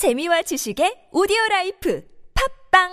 재미와 0.00 0.40
지식의 0.48 1.12
오디오 1.12 1.36
라이프. 1.50 2.00
팟빵! 2.32 2.88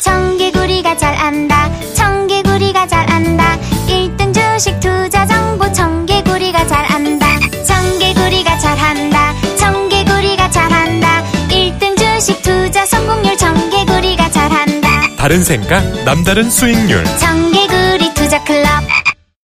청개구리가 0.00 0.96
잘 0.96 1.14
안다. 1.14 1.68
청개구리가 1.92 2.86
잘 2.86 3.10
안다. 3.10 3.58
1등 3.86 4.32
주식 4.32 4.80
투자 4.80 5.26
정보. 5.26 5.70
청개구리가 5.70 6.66
잘 6.66 6.90
안다. 6.90 7.26
청개구리가 7.62 8.58
잘 8.58 8.78
안다. 8.78 9.34
청개구리가 9.58 10.50
잘 10.50 10.72
안다. 10.72 11.22
1등 11.50 11.98
주식 11.98 12.40
투자 12.40 12.86
성공률. 12.86 13.36
청개구리가 13.36 14.30
잘 14.30 14.50
안다. 14.50 14.88
다른 15.18 15.44
생각, 15.44 15.82
남다른 16.06 16.48
수익률. 16.48 17.04
청개구리 17.18 18.14
투자 18.14 18.42
클럽. 18.44 18.66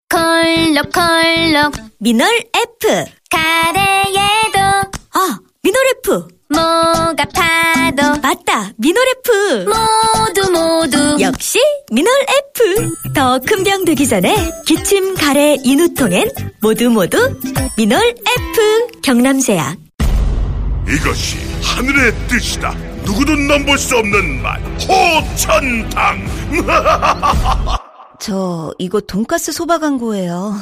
콜록콜록. 0.08 1.72
미널 1.98 2.28
F. 2.54 3.06
가래에도. 3.28 4.60
아 5.14 5.40
미널 5.64 5.82
F 5.98 6.28
뭐가 6.48 7.24
파도 7.34 8.20
맞다 8.20 8.70
미널 8.76 9.02
F 9.08 9.64
모두 9.66 10.50
모두 10.52 11.16
역시 11.20 11.58
미널 11.92 12.12
F 12.56 13.12
더 13.14 13.38
큰 13.40 13.64
병 13.64 13.84
되기 13.84 14.06
전에 14.06 14.34
기침 14.66 15.14
가래 15.14 15.56
인후통엔 15.64 16.30
모두 16.60 16.90
모두 16.90 17.16
미널 17.76 18.00
F 18.08 19.00
경남제약 19.02 19.76
이것이 20.86 21.38
하늘의 21.62 22.12
뜻이다. 22.28 22.74
누구도 23.06 23.34
넘볼 23.36 23.78
수 23.78 23.96
없는 23.96 24.42
맛. 24.42 24.58
호천당. 24.86 26.26
저 28.20 28.70
이거 28.78 29.00
돈가스 29.00 29.50
소바 29.52 29.78
광고예요. 29.78 30.54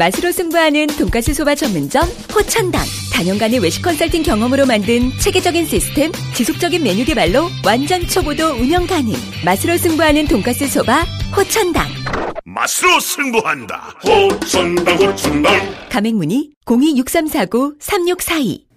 맛으로 0.00 0.32
승부하는 0.32 0.86
돈가스 0.98 1.34
소바 1.34 1.54
전문점 1.56 2.02
호천당. 2.34 2.82
단연간의 3.12 3.58
외식 3.58 3.82
컨설팅 3.82 4.22
경험으로 4.22 4.64
만든 4.64 5.10
체계적인 5.18 5.66
시스템, 5.66 6.10
지속적인 6.34 6.82
메뉴 6.82 7.04
개발로 7.04 7.50
완전 7.66 8.00
초보도 8.06 8.54
운영 8.54 8.86
가능. 8.86 9.12
맛으로 9.44 9.76
승부하는 9.76 10.26
돈가스 10.26 10.66
소바 10.68 11.04
호천당. 11.36 11.86
맛으로 12.46 12.98
승부한다. 12.98 13.94
호천당 14.02 14.96
호천당. 14.96 15.74
가맹문의 15.90 16.48
026349-3642. 16.64 18.70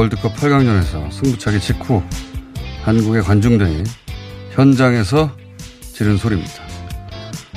월드컵 0.00 0.34
8강전에서 0.34 1.12
승부차기 1.12 1.60
직후 1.60 2.02
한국의 2.84 3.22
관중들이 3.22 3.84
현장에서 4.52 5.30
지른 5.92 6.16
소리입니다. 6.16 6.54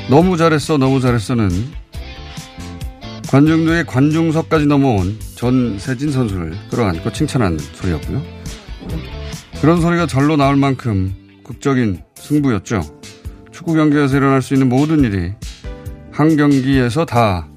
너무 0.10 0.36
잘했어, 0.36 0.78
너무 0.78 1.00
잘했어는 1.00 1.50
관중들의 3.30 3.86
관중석까지 3.86 4.66
넘어온 4.66 5.18
전세진 5.36 6.12
선수를 6.12 6.58
끌어안고 6.70 7.14
칭찬하는 7.14 7.58
소리였고요. 7.60 8.22
그런 9.62 9.80
소리가 9.80 10.06
절로 10.06 10.36
나올 10.36 10.58
만큼 10.58 11.16
극적인 11.46 12.04
승부였죠. 12.16 12.82
축구 13.54 13.74
경기에서 13.74 14.18
일어날 14.18 14.42
수 14.42 14.54
있는 14.54 14.68
모든 14.68 15.06
일이 15.06 15.32
한 16.12 16.36
경기에서 16.36 17.06
다 17.06 17.48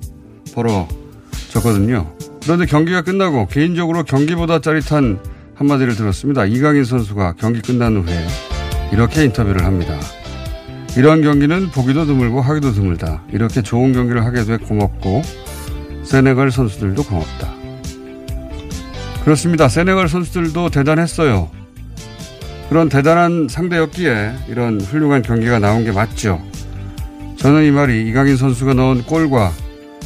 벌어졌거든요. 0.54 2.15
그런데 2.46 2.64
경기가 2.64 3.02
끝나고 3.02 3.48
개인적으로 3.48 4.04
경기보다 4.04 4.60
짜릿한 4.60 5.18
한마디를 5.56 5.96
들었습니다. 5.96 6.44
이강인 6.44 6.84
선수가 6.84 7.34
경기 7.38 7.60
끝난 7.60 7.96
후에 7.96 8.24
이렇게 8.92 9.24
인터뷰를 9.24 9.64
합니다. 9.64 9.98
이런 10.96 11.22
경기는 11.22 11.70
보기도 11.72 12.06
드물고 12.06 12.40
하기도 12.40 12.70
드물다. 12.70 13.24
이렇게 13.32 13.62
좋은 13.62 13.92
경기를 13.92 14.24
하게 14.24 14.44
돼 14.44 14.58
고맙고 14.58 15.22
세네갈 16.04 16.52
선수들도 16.52 17.02
고맙다. 17.02 17.52
그렇습니다. 19.24 19.68
세네갈 19.68 20.08
선수들도 20.08 20.70
대단했어요. 20.70 21.50
그런 22.68 22.88
대단한 22.88 23.48
상대였기에 23.50 24.34
이런 24.48 24.80
훌륭한 24.80 25.22
경기가 25.22 25.58
나온 25.58 25.84
게 25.84 25.90
맞죠. 25.90 26.40
저는 27.38 27.64
이 27.64 27.72
말이 27.72 28.08
이강인 28.08 28.36
선수가 28.36 28.74
넣은 28.74 29.02
골과 29.02 29.50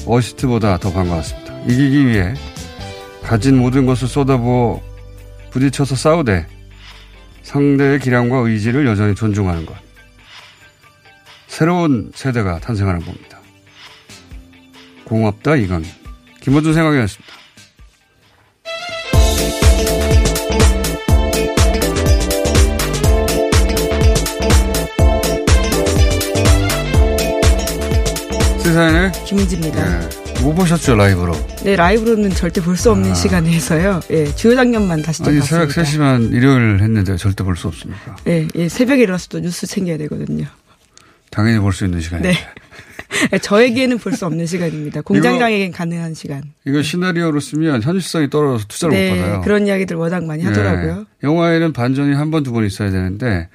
어시스트보다 0.07 0.79
더 0.79 0.91
반가웠습니다. 0.91 1.40
이기기 1.67 2.07
위해 2.07 2.35
가진 3.23 3.59
모든 3.59 3.87
것을 3.87 4.09
쏟아부어 4.09 4.81
부딪혀서 5.51 5.95
싸우되 5.95 6.47
상대의 7.43 7.99
기량과 7.99 8.39
의지를 8.39 8.87
여전히 8.87 9.15
존중하는 9.15 9.67
것. 9.67 9.75
새로운 11.47 12.13
세대가 12.15 12.59
탄생하는 12.61 13.05
겁니다. 13.05 13.39
고맙다 15.05 15.57
이강인. 15.57 15.87
김호준 16.41 16.73
생각이었습니다. 16.73 17.35
세상에 28.63 29.11
김은지입니다. 29.27 30.05
예, 30.05 30.20
못 30.43 30.55
보셨죠 30.55 30.95
라이브로? 30.97 31.33
네, 31.65 31.77
라이브로는 31.77 32.31
절대 32.31 32.61
볼 32.63 32.77
수 32.77 32.91
없는 32.91 33.11
아. 33.11 33.15
시간에 33.15 33.51
해서요. 33.53 34.01
예, 34.11 34.25
주요 34.35 34.55
장면만 34.55 35.03
다시 35.03 35.23
좀 35.23 35.29
아니. 35.35 35.41
새벽 35.43 35.69
3시만 35.69 36.33
일요일 36.33 36.81
했는데 36.81 37.17
절대 37.17 37.45
볼 37.45 37.57
수 37.57 37.69
없습니까? 37.69 38.17
예, 38.27 38.49
예, 38.55 38.69
새벽에 38.69 39.03
일어나서 39.03 39.29
또 39.29 39.39
뉴스 39.41 39.67
챙겨야 39.67 39.99
되거든요. 39.99 40.47
당연히 41.31 41.59
볼 41.59 41.73
수 41.73 41.85
있는 41.85 42.01
시간이에요. 42.01 42.33
네. 42.33 42.39
예, 43.35 43.39
저에게는 43.39 43.99
볼 43.99 44.15
수 44.15 44.25
없는 44.27 44.47
시간입니다. 44.47 45.03
공장장에겐 45.03 45.73
가능한 45.73 46.15
시간. 46.15 46.43
이거 46.67 46.81
시나리오로 46.83 47.39
쓰면 47.41 47.83
현실성이 47.83 48.31
떨어져서 48.31 48.65
투자를 48.69 48.95
못 48.97 49.15
네, 49.15 49.21
받아요. 49.21 49.41
그런 49.43 49.67
이야기들 49.67 49.97
워낙 49.97 50.25
많이 50.25 50.43
하더라고요. 50.45 51.05
예, 51.23 51.27
영화에는 51.27 51.73
반전이 51.75 52.15
한 52.15 52.31
번, 52.31 52.43
두 52.45 52.53
번 52.53 52.65
있어야 52.65 52.91
되는데 52.91 53.49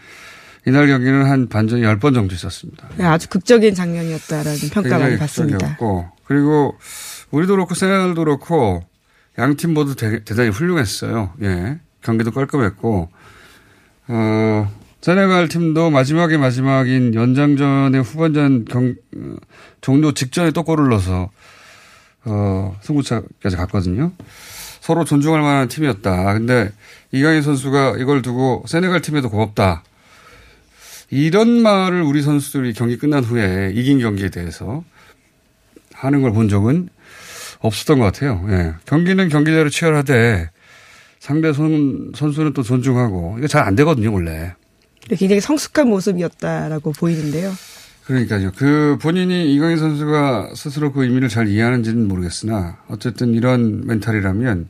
이날 0.67 0.87
경기는 0.87 1.25
한 1.25 1.47
반전이 1.49 1.81
10번 1.81 2.13
정도 2.13 2.35
있었습니다. 2.35 2.89
예, 2.99 3.03
아주 3.03 3.27
극적인 3.27 3.73
장면이었다라는 3.73 4.59
평가 4.71 4.89
많이 4.99 5.01
굉장히 5.11 5.17
받습니다. 5.17 5.57
극적이었고 5.57 6.14
그리고 6.25 6.77
우리도 7.31 7.53
그렇고 7.53 7.75
세네갈도 7.75 8.23
그렇고 8.23 8.83
양 9.37 9.55
팀 9.55 9.73
모두 9.73 9.95
대, 9.95 10.23
대단히 10.23 10.49
훌륭했어요. 10.49 11.33
예. 11.41 11.79
경기도 12.01 12.31
깔끔했고 12.31 13.09
어, 14.07 14.71
세네갈 15.01 15.47
팀도 15.49 15.89
마지막에 15.89 16.37
마지막인 16.37 17.13
연장전의 17.13 18.01
후반전 18.01 18.65
경, 18.65 18.95
어, 19.17 19.35
종료 19.81 20.11
직전에 20.13 20.51
또 20.51 20.63
골을 20.63 20.89
넣어서 20.89 21.29
어, 22.25 22.75
승부차까지 22.81 23.55
갔거든요. 23.55 24.11
서로 24.81 25.03
존중할 25.03 25.41
만한 25.41 25.67
팀이었다. 25.67 26.33
근데 26.33 26.71
이강인 27.11 27.41
선수가 27.41 27.95
이걸 27.97 28.21
두고 28.21 28.65
세네갈 28.67 29.01
팀에도 29.01 29.29
고맙다. 29.29 29.83
이런 31.09 31.61
말을 31.61 32.01
우리 32.01 32.21
선수들이 32.21 32.73
경기 32.73 32.97
끝난 32.97 33.23
후에 33.23 33.71
이긴 33.75 33.99
경기에 33.99 34.29
대해서 34.29 34.83
하는 35.95 36.21
걸 36.21 36.31
본 36.31 36.49
적은 36.49 36.89
없었던 37.59 37.99
것 37.99 38.05
같아요. 38.05 38.45
예. 38.49 38.73
경기는 38.85 39.27
경기대로 39.29 39.69
치열하되 39.69 40.49
상대 41.19 41.53
선, 41.53 42.11
선수는 42.13 42.53
또 42.53 42.61
존중하고 42.61 43.35
이거 43.39 43.47
잘 43.47 43.63
안 43.63 43.75
되거든요, 43.75 44.13
원래. 44.13 44.53
굉장히 45.09 45.39
성숙한 45.41 45.87
모습이었다라고 45.87 46.91
보이는데요. 46.91 47.51
그러니까요. 48.05 48.51
그 48.55 48.97
본인이 49.01 49.51
이강인 49.55 49.77
선수가 49.77 50.51
스스로 50.55 50.91
그 50.91 51.03
의미를 51.03 51.27
잘 51.29 51.47
이해하는지는 51.47 52.07
모르겠으나 52.07 52.77
어쨌든 52.87 53.33
이런 53.33 53.85
멘탈이라면 53.87 54.67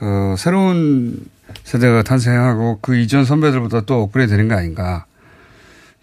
어, 0.00 0.34
새로운 0.38 1.26
세대가 1.64 2.02
탄생하고 2.02 2.78
그 2.80 2.96
이전 2.96 3.24
선배들보다 3.24 3.82
또 3.82 4.02
업그레이드 4.02 4.30
되는 4.30 4.48
거 4.48 4.54
아닌가. 4.54 5.04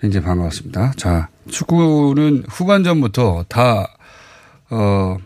굉장히 0.01 0.25
반가웠습니다. 0.25 0.93
자, 0.97 1.29
축구는 1.49 2.43
후반전부터 2.47 3.45
다, 3.47 3.87
어, 4.69 5.17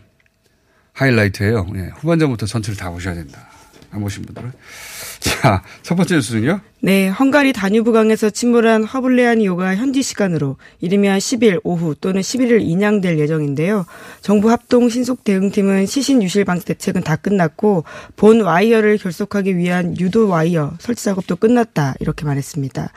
하이라이트예요 0.92 1.66
예, 1.76 1.90
후반전부터 1.96 2.46
전체를 2.46 2.76
다 2.76 2.90
보셔야 2.90 3.14
된다. 3.14 3.50
안 3.92 4.00
보신 4.00 4.22
분들은. 4.24 4.52
자, 5.20 5.62
첫 5.82 5.96
번째 5.96 6.14
뉴스는요? 6.16 6.60
네, 6.80 7.08
헝가리 7.08 7.52
다뉴브강에서 7.52 8.30
침몰한 8.30 8.84
허블레아니오가 8.84 9.76
현지 9.76 10.02
시간으로 10.02 10.56
이르면 10.80 11.18
10일 11.18 11.60
오후 11.62 11.94
또는 12.00 12.22
11일 12.22 12.62
인양될 12.62 13.18
예정인데요. 13.18 13.84
정부 14.22 14.50
합동 14.50 14.88
신속 14.88 15.24
대응팀은 15.24 15.86
시신 15.86 16.22
유실 16.22 16.44
방지 16.44 16.64
대책은 16.64 17.02
다 17.02 17.16
끝났고 17.16 17.84
본 18.16 18.40
와이어를 18.40 18.96
결속하기 18.98 19.56
위한 19.56 19.98
유도 19.98 20.28
와이어 20.28 20.74
설치 20.78 21.04
작업도 21.04 21.36
끝났다 21.36 21.94
이렇게 22.00 22.24
말했습니다. 22.24 22.92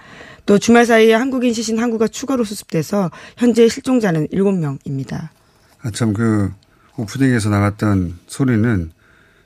또 0.46 0.60
주말 0.60 0.86
사이에 0.86 1.14
한국인 1.14 1.54
시신 1.54 1.80
한 1.80 1.90
구가 1.90 2.08
추가로 2.08 2.44
수습돼서 2.44 3.12
현재 3.38 3.68
실종자는 3.68 4.28
7명입니다. 4.28 5.30
아, 5.84 5.92
참, 5.92 6.14
그, 6.14 6.52
오프닝에서 6.96 7.50
나갔던 7.50 8.20
소리는 8.28 8.92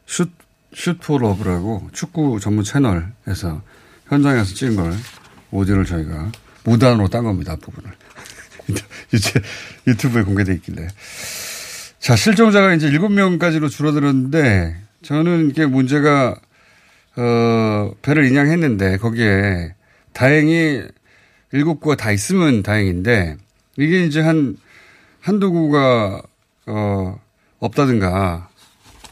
슛, 0.06 0.30
슛포러브라고 0.74 1.90
축구 1.94 2.40
전문 2.40 2.64
채널에서 2.64 3.62
현장에서 4.08 4.54
찍은 4.54 4.76
걸 4.76 4.94
오디오를 5.52 5.86
저희가 5.86 6.32
무단으로 6.64 7.08
딴 7.08 7.24
겁니다. 7.24 7.54
앞부분을. 7.54 7.92
유튜브에 9.88 10.24
공개돼 10.24 10.54
있길래. 10.56 10.88
자, 12.00 12.16
실종자가 12.16 12.74
이제 12.74 12.92
7명까지로 12.92 13.70
줄어들었는데 13.70 14.76
저는 15.02 15.50
이게 15.50 15.66
문제가 15.66 16.36
어, 17.16 17.92
배를 18.02 18.26
인양했는데 18.26 18.98
거기에 18.98 19.74
다행히 20.14 20.84
일곱 21.52 21.80
구가 21.80 21.96
다 21.96 22.12
있으면 22.12 22.62
다행인데 22.62 23.38
이게 23.78 24.04
이제 24.06 24.22
한 24.22 24.58
한두 25.28 25.52
구가 25.52 26.22
어 26.68 27.20
없다든가 27.60 28.48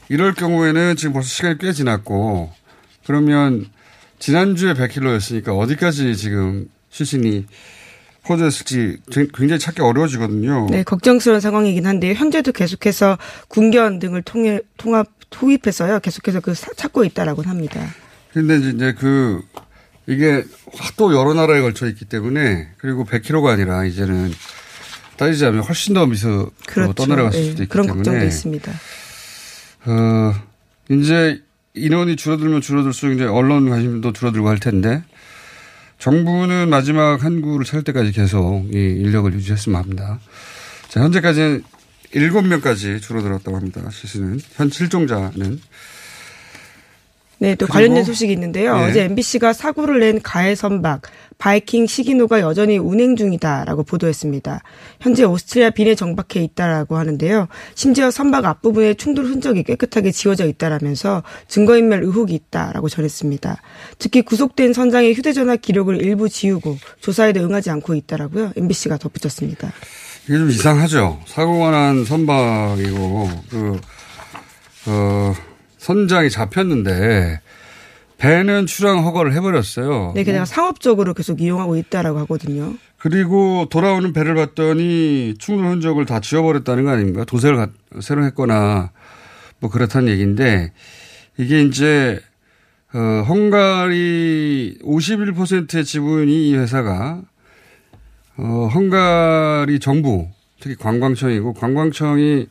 이럴 0.07 0.33
경우에는 0.33 0.95
지금 0.95 1.11
벌써 1.11 1.27
시간이 1.27 1.57
꽤 1.57 1.73
지났고 1.73 2.53
그러면 3.05 3.65
지난주에 4.19 4.75
100킬로였으니까 4.75 5.49
어디까지 5.49 6.15
지금 6.15 6.69
시신이 6.89 7.47
퍼져있을지 8.23 8.99
굉장히 9.33 9.59
찾기 9.59 9.81
어려워지거든요. 9.81 10.67
네, 10.71 10.83
걱정스러운 10.83 11.41
상황이긴 11.41 11.85
한데 11.85 12.13
현재도 12.13 12.53
계속해서 12.53 13.17
군견 13.49 13.99
등을 13.99 14.21
통해 14.21 14.61
통합 14.77 15.07
투입해서요. 15.31 15.99
계속해서 15.99 16.39
그 16.39 16.53
찾고 16.53 17.03
있다라고 17.03 17.41
합니다. 17.41 17.85
근데 18.31 18.55
이제 18.55 18.93
그 18.93 19.41
이게 20.07 20.45
또 20.95 21.13
여러 21.13 21.33
나라에 21.33 21.59
걸쳐 21.59 21.87
있기 21.87 22.05
때문에 22.05 22.69
그리고 22.77 23.03
100km가 23.03 23.47
아니라 23.47 23.83
이제는 23.83 24.31
따지자면 25.17 25.61
훨씬 25.61 25.93
더 25.93 26.05
미서 26.05 26.49
그렇죠. 26.67 26.93
떠내려갔을 26.93 27.39
네. 27.39 27.49
수도 27.49 27.63
있기 27.63 27.71
그런 27.71 27.87
때문에 27.87 28.03
그런 28.03 28.13
걱정도 28.19 28.25
있습니다. 28.25 28.71
어, 29.85 30.33
이제 30.89 31.41
인원이 31.73 32.15
줄어들면 32.15 32.61
줄어들수록 32.61 33.15
이제 33.15 33.25
언론 33.25 33.69
관심도 33.69 34.13
줄어들고 34.13 34.47
할 34.47 34.59
텐데 34.59 35.03
정부는 35.99 36.69
마지막 36.69 37.23
한 37.23 37.41
구를 37.41 37.65
찾을 37.65 37.83
때까지 37.83 38.11
계속 38.11 38.65
이 38.71 38.77
인력을 38.77 39.31
유지했으면 39.33 39.81
합니다. 39.81 40.19
자, 40.89 41.01
현재까지는 41.01 41.63
7명까지 42.13 43.01
줄어들었다고 43.01 43.57
합니다. 43.57 43.89
시신은. 43.91 44.39
현 44.55 44.69
실종자는. 44.69 45.59
네, 47.39 47.55
또 47.55 47.67
관련된 47.67 48.03
소식이 48.03 48.31
있는데요. 48.31 48.77
예. 48.77 48.83
어제 48.83 49.03
MBC가 49.03 49.53
사고를 49.53 49.99
낸 49.99 50.21
가해 50.21 50.55
선박 50.55 51.01
바이킹 51.37 51.85
시기노가 51.85 52.39
여전히 52.39 52.77
운행 52.77 53.15
중이다라고 53.15 53.83
보도했습니다. 53.83 54.61
현재 55.01 55.23
오스트리아 55.23 55.69
빈에 55.69 55.95
정박해 55.95 56.41
있다라고 56.43 56.97
하는데요. 56.97 57.47
심지어 57.75 58.09
선박 58.09 58.45
앞부분에 58.45 58.93
충돌 58.93 59.25
흔적이 59.25 59.63
깨끗하게 59.63 60.11
지워져 60.11 60.45
있다라면서 60.47 61.23
증거인멸 61.47 62.03
의혹이 62.03 62.33
있다라고 62.33 62.87
전했습니다. 62.87 63.61
특히 63.99 64.21
구속된 64.21 64.73
선장의 64.73 65.13
휴대전화 65.13 65.57
기록을 65.57 66.01
일부 66.01 66.29
지우고 66.29 66.77
조사에도 67.01 67.41
응하지 67.41 67.69
않고 67.69 67.95
있다라고요. 67.95 68.53
MBC가 68.55 68.97
덧붙였습니다. 68.97 69.73
이게 70.27 70.37
좀 70.37 70.49
이상하죠. 70.49 71.19
사고가 71.25 71.71
난 71.71 72.05
선박이고 72.05 73.29
그 73.49 73.81
어. 74.87 75.33
선장이 75.85 76.31
잡혔는데 76.31 77.41
배는 78.17 78.65
출항 78.65 79.05
허가를 79.05 79.33
해버렸어요. 79.33 80.13
네, 80.15 80.23
게다가 80.23 80.45
상업적으로 80.45 81.13
계속 81.13 81.41
이용하고 81.41 81.75
있다라고 81.75 82.17
하거든요. 82.19 82.73
그리고 82.97 83.67
돌아오는 83.69 84.11
배를 84.11 84.33
봤더니 84.33 85.35
충돌 85.37 85.67
흔적을 85.67 86.05
다 86.05 86.19
지워버렸다는 86.19 86.85
거 86.85 86.89
아닙니까? 86.89 87.23
도색을 87.25 87.67
새로 88.01 88.25
했거나 88.25 88.91
뭐 89.59 89.69
그렇다는 89.69 90.09
얘기인데 90.09 90.73
이게 91.37 91.61
이제 91.61 92.19
어, 92.91 93.23
헝가리 93.27 94.79
51%의 94.81 95.85
지분이 95.85 96.49
이 96.49 96.55
회사가 96.55 97.21
어, 98.37 98.69
헝가리 98.73 99.79
정부 99.79 100.29
특히 100.59 100.75
관광청이고 100.77 101.53
관광청이 101.53 102.47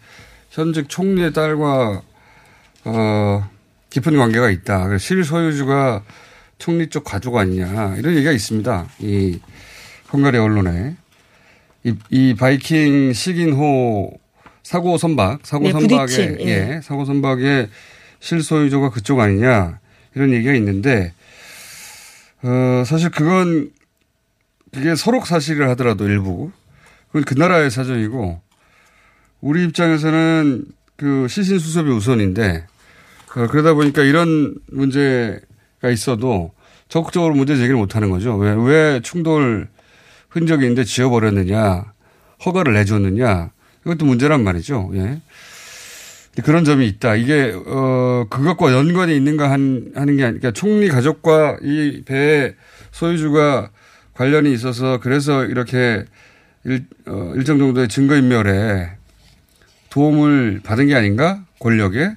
현직 0.51 0.89
총리의 0.89 1.33
딸과 1.33 2.03
어, 2.85 3.49
깊은 3.91 4.17
관계가 4.17 4.51
있다. 4.51 4.99
실소유주가 4.99 6.03
총리 6.59 6.89
쪽 6.89 7.05
가족 7.05 7.37
아니냐. 7.37 7.97
이런 7.97 8.15
얘기가 8.15 8.33
있습니다. 8.33 8.87
이 9.01 9.39
헝가리 10.13 10.39
언론에. 10.39 10.97
이, 11.85 11.95
이 12.11 12.35
바이킹 12.35 13.13
식인호 13.13 14.19
사고 14.63 14.97
선박, 14.97 15.41
사고 15.45 15.65
네, 15.65 15.73
선박에, 15.73 16.37
예. 16.41 16.47
예, 16.47 16.81
사고 16.83 17.05
선박의 17.05 17.69
실소유주가 18.21 18.91
그쪽 18.91 19.21
아니냐. 19.21 19.79
이런 20.15 20.33
얘기가 20.33 20.55
있는데, 20.55 21.13
어, 22.43 22.83
사실 22.87 23.11
그건 23.11 23.71
그게 24.73 24.95
서록 24.95 25.27
사실을 25.27 25.69
하더라도 25.71 26.09
일부. 26.09 26.51
그건 27.09 27.25
그 27.25 27.35
나라의 27.35 27.71
사정이고, 27.71 28.41
우리 29.43 29.65
입장에서는 29.65 30.65
그 30.97 31.29
시신 31.29 31.59
수습이 31.59 31.91
우선인데, 31.91 32.67
어, 32.67 32.74
그러다 33.35 33.75
보니까 33.75 34.03
이런 34.03 34.55
문제가 34.71 35.91
있어도 35.93 36.53
적극적으로 36.89 37.35
문제 37.35 37.57
제기를 37.57 37.77
못 37.77 37.97
하는 37.97 38.11
거죠. 38.11 38.37
왜, 38.37 38.55
왜 38.55 39.01
충돌 39.01 39.69
흔적이 40.29 40.65
있는데 40.65 40.85
지워버렸느냐, 40.85 41.93
허가를 42.45 42.75
내줬느냐, 42.75 43.51
이것도 43.85 44.05
문제란 44.05 44.45
말이죠. 44.45 44.91
예. 44.95 45.21
그런 46.45 46.65
점이 46.65 46.87
있다. 46.89 47.15
이게, 47.15 47.53
어, 47.67 48.27
그것과 48.29 48.73
연관이 48.73 49.17
있는가 49.17 49.51
한, 49.51 49.93
하는 49.95 50.17
게 50.17 50.25
아니니까 50.25 50.51
총리 50.51 50.89
가족과 50.89 51.59
이배 51.63 52.55
소유주가 52.91 53.71
관련이 54.15 54.53
있어서 54.53 54.99
그래서 55.01 55.45
이렇게 55.45 56.05
일, 56.65 56.87
어, 57.07 57.33
일정 57.37 57.59
정도의 57.59 57.89
증거 57.89 58.17
인멸에 58.17 58.91
도움을 59.91 60.61
받은 60.65 60.89
게 60.89 60.95
아닌가? 60.95 61.45
권력에? 61.61 62.11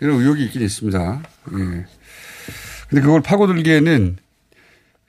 이런 0.00 0.20
의혹이 0.20 0.44
있긴 0.44 0.62
있습니다. 0.62 1.22
예. 1.52 1.84
근데 2.88 3.02
그걸 3.02 3.20
파고들기에는 3.20 4.16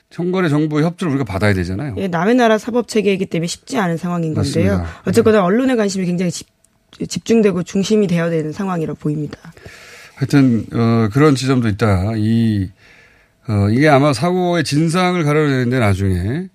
청거래 0.10 0.50
정부의 0.50 0.86
협조를 0.86 1.14
우리가 1.14 1.24
받아야 1.24 1.54
되잖아요. 1.54 1.96
예, 1.98 2.08
남의 2.08 2.36
나라 2.36 2.58
사법 2.58 2.88
체계이기 2.88 3.26
때문에 3.28 3.48
쉽지 3.48 3.78
않은 3.78 3.98
상황인 3.98 4.34
건데요. 4.34 4.78
맞습니다. 4.78 5.02
어쨌거나 5.06 5.38
네. 5.40 5.44
언론의 5.44 5.78
관심이 5.78 6.06
굉장히 6.06 6.32
집, 6.32 6.48
집중되고 7.08 7.64
중심이 7.64 8.08
되어야 8.08 8.30
되는 8.30 8.52
상황이라 8.52 8.96
보입니다. 8.96 9.40
하여튼 10.16 10.66
어, 10.74 11.10
그런 11.12 11.36
지점도 11.36 11.70
있다. 11.70 12.14
이 12.18 12.70
어, 13.48 13.70
이게 13.72 13.88
아마 13.88 14.14
사고의 14.14 14.64
진상을 14.64 15.24
가려내는데 15.24 15.80
나중에 15.80 16.50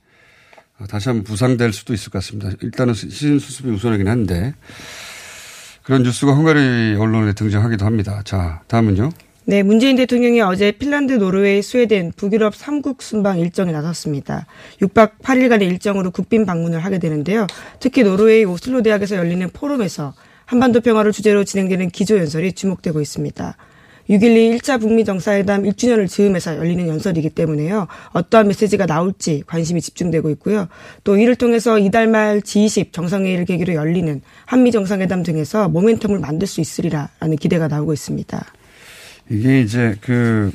다시 0.89 1.09
한번 1.09 1.25
부상될 1.25 1.73
수도 1.73 1.95
있을 1.95 2.11
것 2.11 2.19
같습니다. 2.19 2.51
일단은 2.61 2.93
시신 2.95 3.39
수습이 3.39 3.71
우선이긴 3.71 4.07
한데 4.07 4.55
그런 5.87 6.03
뉴스가 6.03 6.35
헝가리 6.35 6.97
언론에 6.99 7.33
등장하기도 7.33 7.87
합니다. 7.87 8.21
자, 8.25 8.61
다음은요. 8.67 9.11
네, 9.45 9.63
문재인 9.63 9.95
대통령이 9.95 10.41
어제 10.41 10.73
핀란드, 10.73 11.13
노르웨이, 11.13 11.63
스웨덴, 11.63 12.11
북유럽 12.11 12.55
3국 12.55 13.01
순방 13.01 13.39
일정에 13.39 13.71
나섰습니다. 13.71 14.47
6박 14.83 15.19
8일간의 15.23 15.63
일정으로 15.63 16.11
국빈 16.11 16.45
방문을 16.45 16.81
하게 16.81 16.99
되는데요. 16.99 17.47
특히 17.79 18.03
노르웨이 18.03 18.45
오슬로 18.45 18.83
대학에서 18.83 19.15
열리는 19.15 19.49
포럼에서 19.53 20.15
한반도 20.45 20.81
평화를 20.81 21.13
주제로 21.13 21.45
진행되는 21.45 21.91
기조연설이 21.91 22.55
주목되고 22.55 23.01
있습니다. 23.01 23.57
6.12 24.09 24.61
1차 24.61 24.81
북미 24.81 25.05
정상회담 25.05 25.65
1주년을 25.65 26.09
즈음해서 26.09 26.57
열리는 26.57 26.87
연설이기 26.87 27.31
때문에요. 27.31 27.89
어떠한 28.13 28.49
메시지가 28.49 28.87
나올지 28.87 29.43
관심이 29.47 29.81
집중되고 29.81 30.31
있고요. 30.31 30.69
또 31.05 31.17
이를 31.17 31.35
통해서 31.35 31.79
이달 31.79 32.07
말 32.07 32.41
G20 32.41 32.93
정상회의를 32.93 33.45
계기로 33.45 33.75
열리는 33.75 34.21
한미 34.45 34.71
정상회담 34.71 35.23
등에서 35.23 35.69
모멘텀을 35.69 36.21
만들 36.21 36.47
수 36.47 36.61
있으리라는 36.61 37.37
기대가 37.41 37.69
나오고 37.69 37.93
있습니다. 37.93 38.45
이게 39.31 39.61
이제 39.61 39.97
그 40.01 40.53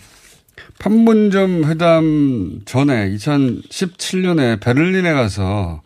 판문점 0.80 1.66
회담 1.66 2.62
전에 2.66 3.12
2017년에 3.12 4.62
베를린에 4.62 5.12
가서 5.14 5.82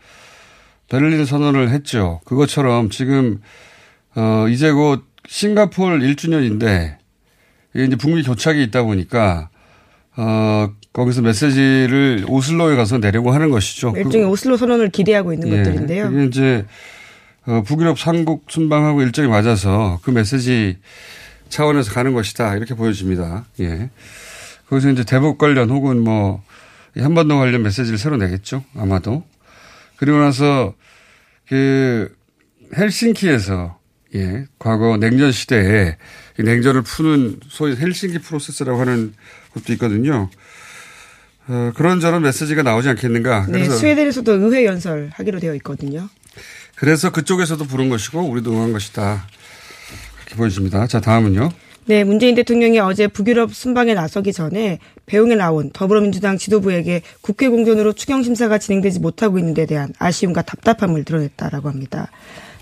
베를린 0.89 1.25
선언을 1.25 1.71
했죠. 1.71 2.21
그것처럼 2.25 2.89
지금 2.89 3.41
어 4.15 4.47
이제 4.49 4.71
곧 4.71 5.03
싱가폴 5.27 5.99
1주년인데 6.01 6.97
이게 7.75 7.85
이제 7.85 7.95
북미 7.97 8.23
교착이 8.23 8.63
있다 8.63 8.83
보니까 8.83 9.49
어 10.15 10.69
거기서 10.93 11.21
메시지를 11.21 12.25
오슬로에 12.27 12.77
가서 12.77 12.97
내려고 12.99 13.31
하는 13.31 13.51
것이죠. 13.51 13.93
일종의 13.97 14.21
그, 14.21 14.27
오슬로 14.29 14.55
선언을 14.55 14.89
기대하고 14.89 15.33
있는 15.33 15.49
예, 15.49 15.57
것들인데요. 15.57 16.09
이게 16.11 16.25
이제 16.25 16.65
어, 17.45 17.61
북유럽 17.63 17.99
삼국 17.99 18.45
순방하고 18.47 19.01
일정이 19.01 19.27
맞아서 19.27 19.99
그 20.03 20.11
메시지 20.11 20.77
차원에서 21.49 21.91
가는 21.91 22.13
것이다. 22.13 22.55
이렇게 22.55 22.73
보여집니다. 22.75 23.45
예. 23.59 23.89
거기서 24.69 24.89
이제 24.91 25.03
대북 25.03 25.37
관련 25.37 25.69
혹은 25.69 26.01
뭐 26.01 26.41
한반도 26.97 27.37
관련 27.37 27.61
메시지를 27.61 27.99
새로 27.99 28.15
내겠죠. 28.15 28.63
아마도. 28.75 29.23
그리고 29.97 30.17
나서 30.17 30.73
그 31.47 32.15
헬싱키에서 32.75 33.77
예, 34.15 34.45
과거 34.57 34.97
냉전 34.97 35.31
시대에 35.31 35.97
냉전을 36.37 36.81
푸는 36.81 37.39
소위 37.49 37.75
헬싱키 37.75 38.19
프로세스라고 38.19 38.79
하는 38.79 39.13
것도 39.53 39.73
있거든요. 39.73 40.29
어, 41.47 41.71
그런 41.75 41.99
저런 41.99 42.23
메시지가 42.23 42.63
나오지 42.63 42.89
않겠는가. 42.89 43.47
네, 43.49 43.69
스웨덴에서도 43.69 44.31
의회 44.33 44.65
연설 44.65 45.11
하기로 45.13 45.39
되어 45.39 45.53
있거든요. 45.55 46.09
그래서 46.75 47.11
그쪽에서도 47.11 47.63
부른 47.65 47.89
것이고 47.89 48.19
우리도 48.21 48.51
응한 48.51 48.73
것이다. 48.73 49.27
그렇게 50.17 50.35
보여집니다. 50.35 50.87
자, 50.87 50.99
다음은요. 50.99 51.51
네, 51.87 52.03
문재인 52.03 52.33
대통령이 52.33 52.79
어제 52.79 53.07
북유럽 53.07 53.53
순방에 53.53 53.93
나서기 53.93 54.33
전에 54.33 54.79
배웅에 55.05 55.35
나온 55.35 55.69
더불어민주당 55.71 56.35
지도부에게 56.37 57.03
국회 57.21 57.47
공전으로 57.47 57.93
추경 57.93 58.23
심사가 58.23 58.57
진행되지 58.57 58.99
못하고 58.99 59.37
있는 59.37 59.53
데 59.53 59.67
대한 59.67 59.93
아쉬움과 59.99 60.41
답답함을 60.41 61.03
드러냈다라고 61.03 61.69
합니다. 61.69 62.09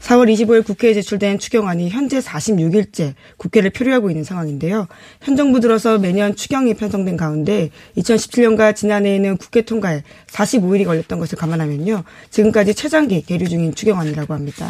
4월 0.04 0.32
25일 0.34 0.66
국회에 0.66 0.94
제출된 0.94 1.40
추경안이 1.40 1.90
현재 1.90 2.20
46일째 2.20 3.14
국회를 3.38 3.70
표류하고 3.70 4.10
있는 4.10 4.26
상황인데요. 4.26 4.88
현 5.22 5.38
정부 5.38 5.62
들어서 5.62 5.98
매년 5.98 6.36
추경이 6.36 6.74
편성된 6.74 7.16
가운데 7.16 7.70
2017년과 7.98 8.76
지난해에는 8.76 9.38
국회 9.38 9.62
통과에 9.62 10.04
45일이 10.28 10.86
걸렸던 10.86 11.20
것을 11.20 11.38
감안하면요. 11.38 12.04
지금까지 12.30 12.74
최장기 12.74 13.22
계류 13.22 13.48
중인 13.48 13.76
추경안이라고 13.76 14.34
합니다. 14.34 14.70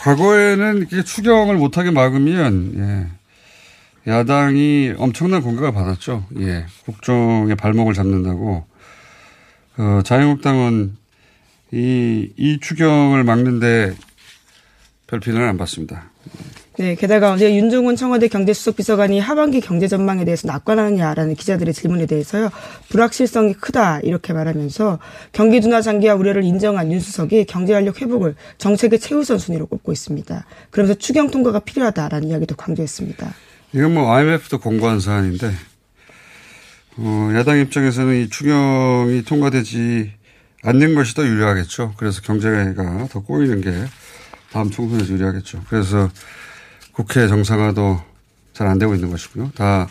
과거에는 0.00 0.78
이렇게 0.78 1.02
추경을 1.02 1.56
못하게 1.56 1.90
막으면 1.90 3.08
예. 4.06 4.10
야당이 4.10 4.94
엄청난 4.98 5.42
공격을 5.42 5.72
받았죠. 5.72 6.26
예. 6.38 6.66
국정의 6.84 7.56
발목을 7.56 7.92
잡는다고. 7.92 8.64
어, 9.76 10.00
자유한국당은 10.04 10.96
이, 11.72 12.30
이 12.36 12.58
추경을 12.60 13.24
막는데 13.24 13.94
별 15.06 15.20
비난을 15.20 15.48
안 15.48 15.56
받습니다. 15.56 16.10
네, 16.76 16.96
게다가 16.96 17.32
어제 17.32 17.54
윤종훈 17.54 17.94
청와대 17.94 18.26
경제수석 18.26 18.76
비서관이 18.76 19.20
하반기 19.20 19.60
경제 19.60 19.86
전망에 19.86 20.24
대해서 20.24 20.48
낙관하느냐라는 20.48 21.36
기자들의 21.36 21.72
질문에 21.72 22.06
대해서요, 22.06 22.50
불확실성이 22.88 23.54
크다, 23.54 24.00
이렇게 24.00 24.32
말하면서 24.32 24.98
경기 25.30 25.60
둔화 25.60 25.80
장기화 25.80 26.16
우려를 26.16 26.42
인정한 26.42 26.90
윤 26.90 26.98
수석이 26.98 27.44
경제활력 27.44 28.02
회복을 28.02 28.34
정책의 28.58 28.98
최우선 28.98 29.38
순위로 29.38 29.66
꼽고 29.66 29.92
있습니다. 29.92 30.44
그러면서 30.70 30.98
추경 30.98 31.30
통과가 31.30 31.60
필요하다라는 31.60 32.28
이야기도 32.28 32.56
강조했습니다. 32.56 33.32
이건 33.72 33.94
뭐 33.94 34.12
IMF도 34.12 34.58
공고한 34.58 34.98
사안인데, 34.98 35.52
어, 36.96 37.30
야당 37.36 37.60
입장에서는 37.60 38.20
이 38.20 38.28
추경이 38.28 39.22
통과되지 39.22 40.10
않는 40.64 40.94
것이 40.94 41.14
더 41.14 41.26
유리하겠죠. 41.26 41.94
그래서 41.96 42.20
경제가 42.22 43.08
더 43.10 43.20
꼬이는 43.20 43.60
게 43.60 43.72
다음 44.52 44.70
총선에서 44.70 45.12
유리하겠죠. 45.12 45.62
그래서 45.68 46.10
국회 46.92 47.26
정상화도 47.28 48.00
잘 48.52 48.66
안 48.68 48.78
되고 48.78 48.94
있는 48.94 49.10
것이고요. 49.10 49.50
다 49.56 49.88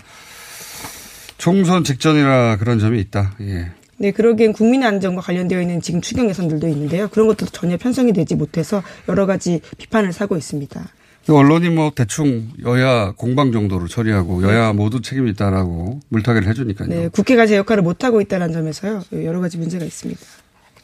총선 1.37 1.83
직전이라 1.83 2.57
그런 2.57 2.79
점이 2.79 2.99
있다. 3.01 3.35
예. 3.41 3.71
네, 3.97 4.11
그러기엔 4.11 4.53
국민 4.53 4.83
안정과 4.83 5.21
관련되어 5.21 5.61
있는 5.61 5.81
지금 5.81 6.01
추경 6.01 6.27
예산들도 6.29 6.67
있는데요. 6.69 7.07
그런 7.09 7.27
것도 7.27 7.45
전혀 7.47 7.77
편성이 7.77 8.11
되지 8.13 8.35
못해서 8.35 8.81
여러 9.07 9.25
가지 9.25 9.61
비판을 9.77 10.13
사고 10.13 10.35
있습니다. 10.37 10.81
언론이 11.29 11.69
뭐 11.69 11.91
대충 11.95 12.49
여야 12.63 13.11
공방 13.15 13.51
정도로 13.53 13.87
처리하고 13.87 14.43
여야 14.43 14.73
모두 14.73 15.01
책임이 15.01 15.31
있다라고 15.31 16.01
물타기를 16.09 16.47
해주니까요. 16.49 16.89
네, 16.89 17.07
국회가 17.09 17.45
제 17.45 17.55
역할을 17.57 17.83
못하고 17.83 18.19
있다는 18.19 18.51
점에서요. 18.51 19.03
여러 19.23 19.39
가지 19.39 19.57
문제가 19.57 19.85
있습니다. 19.85 20.21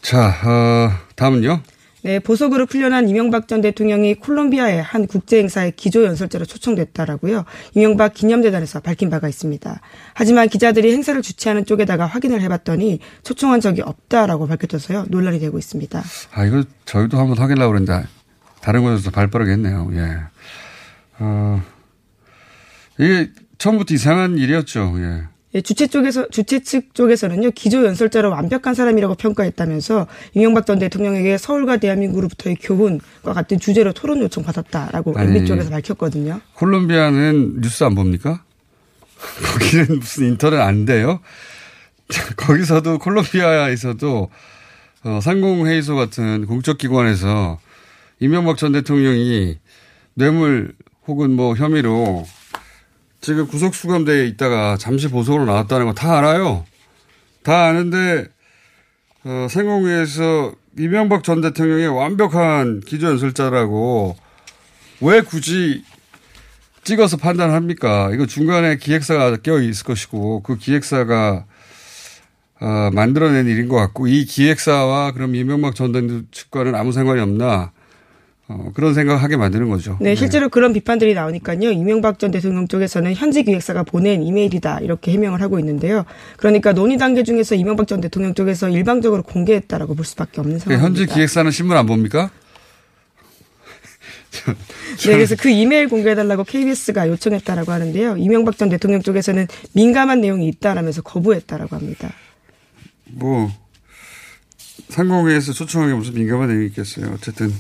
자, 0.02 0.30
어, 0.46 0.92
다음은요. 1.16 1.62
네, 2.02 2.20
보석으로 2.20 2.66
풀려난 2.66 3.10
이명박 3.10 3.50
전 3.50 3.60
대통령이 3.60 4.16
콜롬비아의 4.16 4.82
한 4.82 5.06
국제행사에 5.06 5.72
기조연설자로 5.72 6.46
초청됐다라고요. 6.46 7.44
이명박 7.76 8.14
기념재단에서 8.14 8.80
밝힌 8.80 9.10
바가 9.10 9.28
있습니다. 9.28 9.82
하지만 10.14 10.48
기자들이 10.48 10.94
행사를 10.94 11.22
주최하는 11.22 11.66
쪽에다가 11.66 12.06
확인을 12.06 12.42
해봤더니 12.42 13.00
초청한 13.24 13.60
적이 13.60 13.82
없다라고 13.82 14.48
밝혀져서요. 14.48 15.08
논란이 15.10 15.40
되고 15.40 15.58
있습니다. 15.58 16.02
아, 16.32 16.46
이거 16.46 16.64
저희도 16.86 17.18
한번 17.20 17.38
확인하려고 17.38 17.74
그랬는데 17.74 18.08
다른 18.62 18.84
곳에서 18.84 19.12
발빠르겠네요. 19.12 19.90
예. 19.96 20.20
어, 21.20 21.62
이게 22.98 23.30
처음부터 23.58 23.94
이상한 23.94 24.38
일이었죠. 24.38 24.96
예. 25.00 25.24
예, 25.56 25.62
주최 25.62 25.88
쪽에서 25.88 26.28
주최 26.30 26.60
측 26.60 26.94
쪽에서는요 26.94 27.52
기조 27.52 27.84
연설자로 27.86 28.30
완벽한 28.30 28.76
사람이라고 28.76 29.16
평가했다면서 29.16 30.08
이명박 30.36 30.68
전 30.68 30.78
대통령에게 30.78 31.38
서울과 31.40 31.78
대한민국으로부터의 31.78 32.58
교훈과 32.62 33.34
같은 33.34 33.60
주제로 33.60 33.92
토론 33.92 34.22
요청 34.22 34.44
받았다라고 34.44 35.16
MB 35.20 35.46
쪽에서 35.46 35.72
밝혔거든요. 35.72 36.40
콜롬비아는 36.54 37.62
뉴스 37.62 37.84
안 37.84 37.96
봅니까? 37.96 38.44
거기는 39.44 40.00
무슨 40.00 40.28
인터넷 40.28 40.60
안 40.60 40.86
돼요? 40.86 41.20
거기서도 42.38 43.00
콜롬비아에서도 43.00 44.30
어, 45.04 45.20
상공회의소 45.22 45.96
같은 45.96 46.46
공적 46.46 46.78
기관에서 46.78 47.60
이명박 48.20 48.58
전 48.58 48.72
대통령이 48.74 49.58
뇌물 50.14 50.74
혹은 51.08 51.32
뭐 51.32 51.56
혐의로 51.56 52.26
지금 53.22 53.48
구속수감대에 53.48 54.26
있다가 54.28 54.78
잠시 54.78 55.08
보석으로 55.10 55.46
나왔다는 55.46 55.86
거 55.86 55.94
다 55.94 56.18
알아요. 56.18 56.66
다 57.44 57.66
아는데, 57.66 58.28
어, 59.24 59.48
생공위에서 59.50 60.54
이명박 60.78 61.24
전 61.24 61.42
대통령의 61.42 61.88
완벽한 61.88 62.80
기조연설자라고 62.82 64.16
왜 65.02 65.22
굳이 65.22 65.84
찍어서 66.84 67.18
판단합니까? 67.18 68.12
이거 68.14 68.26
중간에 68.26 68.78
기획사가 68.78 69.38
껴 69.38 69.60
있을 69.62 69.86
것이고 69.86 70.42
그 70.44 70.58
기획사가 70.58 71.46
어, 72.62 72.90
만들어낸 72.94 73.48
일인 73.48 73.68
것 73.68 73.76
같고 73.76 74.08
이 74.08 74.26
기획사와 74.26 75.12
그럼 75.12 75.36
이명박 75.36 75.76
전 75.76 75.92
대통령 75.92 76.26
측과는 76.32 76.76
아무 76.76 76.92
상관이 76.92 77.20
없나? 77.22 77.72
어, 78.50 78.72
그런 78.74 78.96
생각을 78.96 79.22
하게 79.22 79.38
만드는 79.38 79.70
거죠. 79.70 79.96
네, 80.02 80.16
실제로 80.16 80.48
네. 80.48 80.50
그런 80.50 80.74
비판들이 80.74 81.14
나오니까요. 81.14 81.70
이명박 81.72 82.18
전 82.18 82.32
대통령 82.32 82.68
쪽에서는 82.68 83.14
현지 83.14 83.44
기획사가 83.44 83.84
보낸 83.84 84.24
이메일이다 84.24 84.80
이렇게 84.80 85.12
해명을 85.12 85.40
하고 85.40 85.60
있는데요. 85.60 86.04
그러니까 86.36 86.74
논의 86.74 86.98
단계 86.98 87.22
중에서 87.22 87.54
이명박 87.54 87.88
전 87.88 88.02
대통령 88.02 88.34
쪽에서 88.34 88.70
일방적으로 88.70 89.22
공개했다라고 89.22 89.94
볼 89.94 90.04
수밖에 90.04 90.42
없는 90.42 90.58
상황입니다. 90.58 90.84
현지 90.84 91.14
기획사는 91.14 91.52
신문 91.52 91.78
안 91.78 91.86
봅니까? 91.86 92.32
네, 94.98 95.14
그래서 95.14 95.36
그 95.36 95.50
이메일 95.50 95.88
공개해달라고 95.88 96.44
KBS가 96.44 97.08
요청했다라고 97.08 97.72
하는데요. 97.72 98.18
이명박 98.18 98.58
전 98.58 98.70
대통령 98.70 99.04
쪽에서는 99.04 99.48
민감한 99.74 100.22
내용이 100.22 100.48
있다라면서 100.48 101.04
거부했다라고 101.04 101.76
합니다. 101.76 102.12
뭐 103.12 103.52
상공회에서 104.90 105.54
초청한 105.54 105.90
게 105.90 105.96
무슨 105.96 106.16
민감한 106.16 106.48
내용이 106.50 106.66
있겠어요. 106.68 107.12
어쨌든 107.14 107.54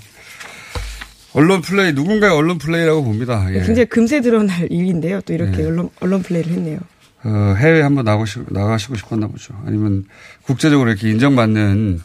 언론 1.34 1.62
플레이 1.62 1.94
누군가의 1.94 2.34
언론 2.34 2.58
플레이라고 2.58 3.04
봅니다. 3.04 3.46
예. 3.50 3.62
굉장히 3.62 3.86
금세 3.86 4.22
드러날 4.22 4.68
일인데요. 4.72 5.22
또 5.22 5.34
이렇게 5.34 5.62
예. 5.62 5.66
언론 5.66 5.90
언론 6.00 6.24
플레이를 6.24 6.52
했네요. 6.54 6.80
어, 7.24 7.56
해외 7.58 7.82
한번 7.82 8.06
나가시고, 8.06 8.46
나가시고 8.50 8.96
싶었나 8.96 9.28
보죠. 9.28 9.54
아니면 9.66 10.06
국제적으로 10.44 10.90
이렇게 10.90 11.10
인정받는 11.10 12.02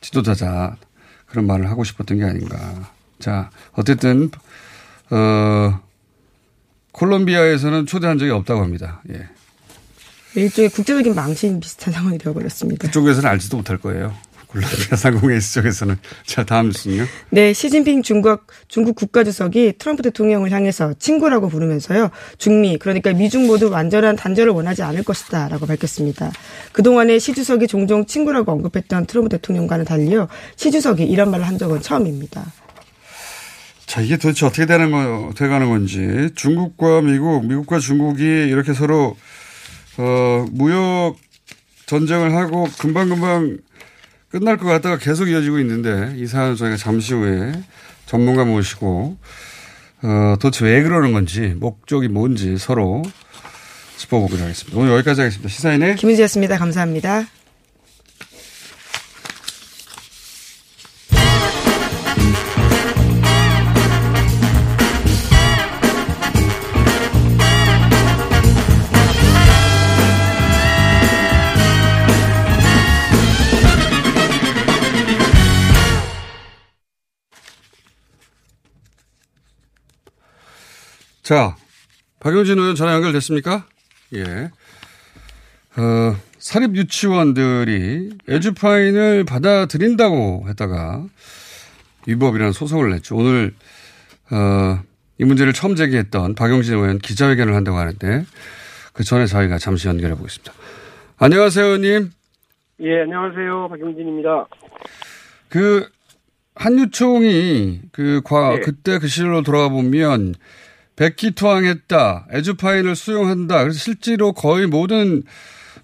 지도자자 0.00 0.76
그런 1.26 1.46
말을 1.46 1.70
하고 1.70 1.84
싶었던 1.84 2.18
게 2.18 2.24
아닌가. 2.24 2.90
자, 3.18 3.50
어쨌든, 3.72 4.30
어, 5.10 5.80
콜롬비아에서는 6.92 7.86
초대한 7.86 8.18
적이 8.18 8.32
없다고 8.32 8.60
합니다. 8.62 9.02
예. 9.10 9.26
일종의 10.34 10.68
국제적인 10.70 11.14
망신 11.14 11.60
비슷한 11.60 11.92
상황이 11.94 12.18
되어버렸습니다. 12.18 12.86
그쪽에서는 12.86 13.28
알지도 13.28 13.56
못할 13.56 13.78
거예요. 13.78 14.14
콜롬비아 14.48 14.96
상공회의 14.96 15.40
쪽에서는. 15.40 15.96
자, 16.24 16.44
다음 16.44 16.68
뉴스는요. 16.68 17.04
네, 17.30 17.52
시진핑 17.52 18.02
중국 18.02 18.46
중국 18.66 18.96
국가주석이 18.96 19.74
트럼프 19.78 20.02
대통령을 20.02 20.50
향해서 20.50 20.94
친구라고 20.98 21.48
부르면서요. 21.48 22.10
중미 22.38 22.78
그러니까 22.78 23.12
미중 23.12 23.46
모두 23.46 23.70
완전한 23.70 24.16
단절을 24.16 24.52
원하지 24.52 24.82
않을 24.82 25.04
것이다라고 25.04 25.66
밝혔습니다. 25.66 26.32
그동안에 26.72 27.18
시 27.18 27.34
주석이 27.34 27.66
종종 27.66 28.06
친구라고 28.06 28.52
언급했던 28.52 29.06
트럼프 29.06 29.28
대통령과는 29.28 29.84
달리요. 29.84 30.28
시 30.56 30.70
주석이 30.70 31.04
이런 31.04 31.30
말을 31.30 31.46
한 31.46 31.58
적은 31.58 31.82
처음입니다. 31.82 32.44
자, 33.84 34.02
이게 34.02 34.16
도대체 34.18 34.44
어떻게 34.44 34.66
되는 34.66 34.90
거, 34.90 35.32
돼가는 35.34 35.68
건지. 35.68 36.30
중국과 36.34 37.00
미국, 37.00 37.46
미국과 37.46 37.78
중국이 37.78 38.22
이렇게 38.22 38.74
서로, 38.74 39.16
어, 39.96 40.46
무역 40.52 41.16
전쟁을 41.86 42.34
하고 42.34 42.68
금방금방 42.78 43.56
끝날 44.30 44.56
것 44.56 44.66
같다가 44.66 44.98
계속 44.98 45.28
이어지고 45.28 45.58
있는데 45.60 46.14
이 46.16 46.26
사안은 46.26 46.56
저희가 46.56 46.76
잠시 46.76 47.14
후에 47.14 47.52
전문가 48.06 48.44
모시고, 48.44 49.16
어, 50.02 50.34
도대체 50.40 50.64
왜 50.64 50.82
그러는 50.82 51.12
건지, 51.12 51.54
목적이 51.56 52.08
뭔지 52.08 52.56
서로 52.58 53.02
짚어보기로 53.96 54.42
하겠습니다. 54.42 54.78
오늘 54.78 54.92
여기까지 54.92 55.22
하겠습니다. 55.22 55.48
시사인의 55.48 55.96
김은지였습니다. 55.96 56.58
감사합니다. 56.58 57.26
자, 81.28 81.56
박용진 82.20 82.58
의원 82.58 82.74
전화 82.74 82.94
연결됐습니까? 82.94 83.66
예. 84.14 84.50
어, 85.76 86.16
사립 86.38 86.74
유치원들이 86.74 88.12
에듀파인을 88.26 89.24
받아들인다고 89.24 90.46
했다가 90.48 91.04
위법이라는 92.06 92.54
소송을 92.54 92.92
냈죠. 92.92 93.16
오늘, 93.16 93.54
어, 94.30 94.80
이 95.18 95.24
문제를 95.24 95.52
처음 95.52 95.76
제기했던 95.76 96.34
박용진 96.34 96.72
의원 96.72 96.96
기자회견을 96.96 97.54
한다고 97.54 97.76
하는데 97.76 98.24
그 98.94 99.04
전에 99.04 99.26
저희가 99.26 99.58
잠시 99.58 99.86
연결해 99.86 100.14
보겠습니다. 100.14 100.54
안녕하세요, 101.18 101.62
의원님. 101.62 102.10
예, 102.80 103.02
안녕하세요. 103.02 103.68
박용진입니다. 103.68 104.46
그, 105.50 105.90
한유총이 106.54 107.82
그 107.92 108.22
과, 108.24 108.54
네. 108.54 108.60
그때 108.60 108.98
그 108.98 109.08
시절로 109.08 109.42
돌아가 109.42 109.68
보면 109.68 110.34
백기투항했다, 110.98 112.26
에듀파인을 112.32 112.96
수용한다. 112.96 113.62
그래서 113.62 113.78
실제로 113.78 114.32
거의 114.32 114.66
모든 114.66 115.22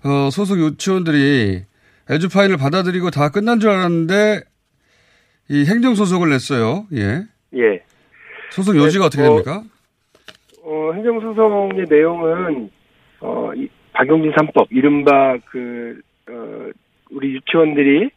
어, 0.04 0.28
소속 0.30 0.59
유치원들이 0.59 1.62
에듀파인을 2.11 2.56
받아들이고 2.56 3.11
다 3.11 3.30
끝난 3.30 3.61
줄 3.61 3.71
알았는데 3.71 4.41
이 5.50 5.65
행정소송을 5.65 6.28
냈어요. 6.30 6.86
예. 6.93 7.23
예. 7.54 7.82
소송 8.50 8.76
요지가 8.76 9.04
네, 9.04 9.06
어떻게 9.06 9.23
어, 9.23 9.28
됩니까? 9.28 9.62
어, 10.62 10.93
행정 10.95 11.21
소송의 11.21 11.86
내용은, 11.89 12.71
어, 13.21 13.52
이 13.54 13.69
박용진 13.93 14.32
3법, 14.32 14.67
이른바 14.71 15.36
그, 15.47 16.00
어, 16.28 16.71
우리 17.10 17.34
유치원들이, 17.34 18.10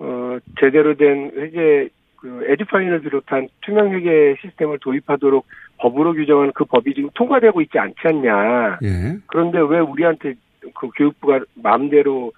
어, 0.00 0.38
제대로 0.60 0.96
된 0.96 1.30
회계, 1.36 1.88
그, 2.16 2.46
에듀파인을 2.48 3.00
비롯한 3.02 3.48
투명 3.62 3.92
회계 3.92 4.36
시스템을 4.42 4.78
도입하도록 4.80 5.46
법으로 5.78 6.14
규정하는 6.14 6.52
그 6.54 6.64
법이 6.64 6.94
지금 6.94 7.10
통과되고 7.14 7.60
있지 7.62 7.78
않지 7.78 7.96
않냐. 8.04 8.78
예. 8.82 9.16
그런데 9.26 9.58
왜 9.58 9.80
우리한테 9.80 10.34
그 10.74 10.88
교육부가 10.96 11.40
마음대로 11.54 12.32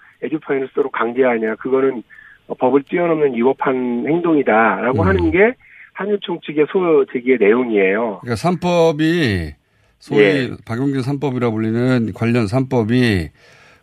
쓰도록 0.69 0.91
강제하냐. 0.91 1.55
그거는 1.55 2.03
어, 2.47 2.53
법을 2.55 2.83
뛰어넘는 2.83 3.35
위법한 3.35 4.05
행동이다라고 4.07 5.01
음. 5.01 5.07
하는 5.07 5.31
게 5.31 5.53
한유총 5.93 6.39
측의 6.45 6.67
소 6.71 7.05
제기의 7.11 7.37
내용이에요. 7.39 8.19
그러니까 8.21 8.35
3법이 8.35 9.53
소위 9.99 10.21
예. 10.21 10.49
박용진 10.65 11.01
3법이라 11.01 11.51
불리는 11.51 12.13
관련 12.13 12.45
3법이 12.45 13.29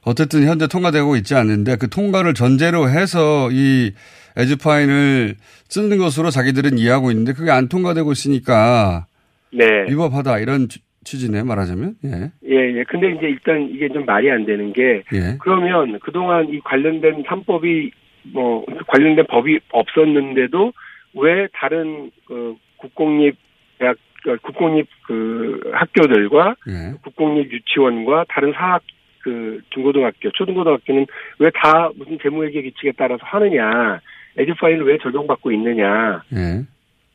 어쨌든 0.04 0.44
현재 0.44 0.66
통과되고 0.66 1.16
있지 1.16 1.34
않는데 1.34 1.76
그 1.76 1.88
통과를 1.88 2.34
전제로 2.34 2.88
해서 2.88 3.48
이 3.50 3.92
에듀파인을 4.36 5.36
쓰는 5.68 5.98
것으로 5.98 6.30
자기들은 6.30 6.78
이해하고 6.78 7.10
있는데 7.10 7.32
그게 7.32 7.50
안 7.50 7.68
통과되고 7.68 8.12
있으니까 8.12 9.06
네. 9.54 9.84
위법하다 9.90 10.38
이런 10.40 10.68
취- 10.68 10.80
취지네 11.04 11.42
말하자면 11.42 11.94
예. 12.04 12.30
예, 12.48 12.78
예. 12.78 12.84
근데 12.84 13.10
이제 13.12 13.26
일단 13.28 13.68
이게 13.70 13.88
좀 13.88 14.04
말이 14.06 14.30
안 14.30 14.44
되는 14.46 14.72
게 14.72 15.02
예. 15.12 15.36
그러면 15.40 15.98
그동안 16.00 16.48
이 16.48 16.60
관련된 16.60 17.22
3법이 17.24 17.90
뭐 18.32 18.64
관련된 18.86 19.26
법이 19.28 19.60
없었는데도 19.70 20.72
왜 21.14 21.46
다른 21.52 22.10
그 22.26 22.56
국공립 22.78 23.36
대학 23.78 23.96
그 24.22 24.36
국공립 24.38 24.86
그 25.06 25.60
학교들과 25.72 26.56
예. 26.68 26.94
국공립 27.02 27.52
유치원과 27.52 28.24
다른 28.28 28.52
사학 28.52 28.82
그 29.20 29.60
중고등학교, 29.70 30.30
초등고등학교는 30.32 31.06
왜 31.38 31.50
다 31.54 31.90
무슨 31.96 32.18
재무회계 32.22 32.62
규칙에 32.62 32.92
따라서 32.96 33.22
하느냐, 33.24 34.00
에듀파인을 34.36 34.84
왜 34.86 34.98
적용받고 34.98 35.50
있느냐, 35.52 36.22
예. 36.34 36.62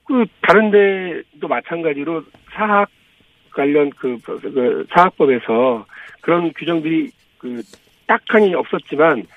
그 0.10 0.26
다른 0.42 0.72
데도 0.72 1.48
마찬가지로 1.48 2.24
사학 2.52 2.90
관련 3.52 3.92
그, 3.92 4.18
그 4.24 4.88
사학법에서 4.90 5.86
그런 6.22 6.52
규정들이 6.54 7.12
그 7.38 7.62
딱하니 8.08 8.56
없었지만 8.56 9.28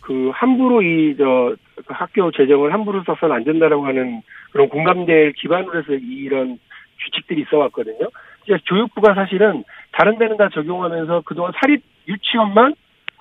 그 0.00 0.30
함부로 0.32 0.80
이저 0.80 1.56
그 1.74 1.84
학교 1.88 2.30
재정을 2.30 2.72
함부로 2.72 3.02
써서는 3.02 3.34
안 3.34 3.42
된다라고 3.42 3.84
하는 3.84 4.22
그런 4.52 4.68
공감대를 4.68 5.32
기반으로 5.32 5.76
해서 5.76 5.92
이런 5.92 6.60
규칙들이 7.00 7.42
있어 7.42 7.58
왔거든요. 7.58 8.10
이제 8.44 8.56
교육부가 8.68 9.14
사실은 9.14 9.64
다른 9.90 10.18
데는 10.18 10.36
다 10.36 10.50
적용하면서 10.54 11.22
그동안 11.24 11.52
사립 11.60 11.82
유치원만 12.06 12.76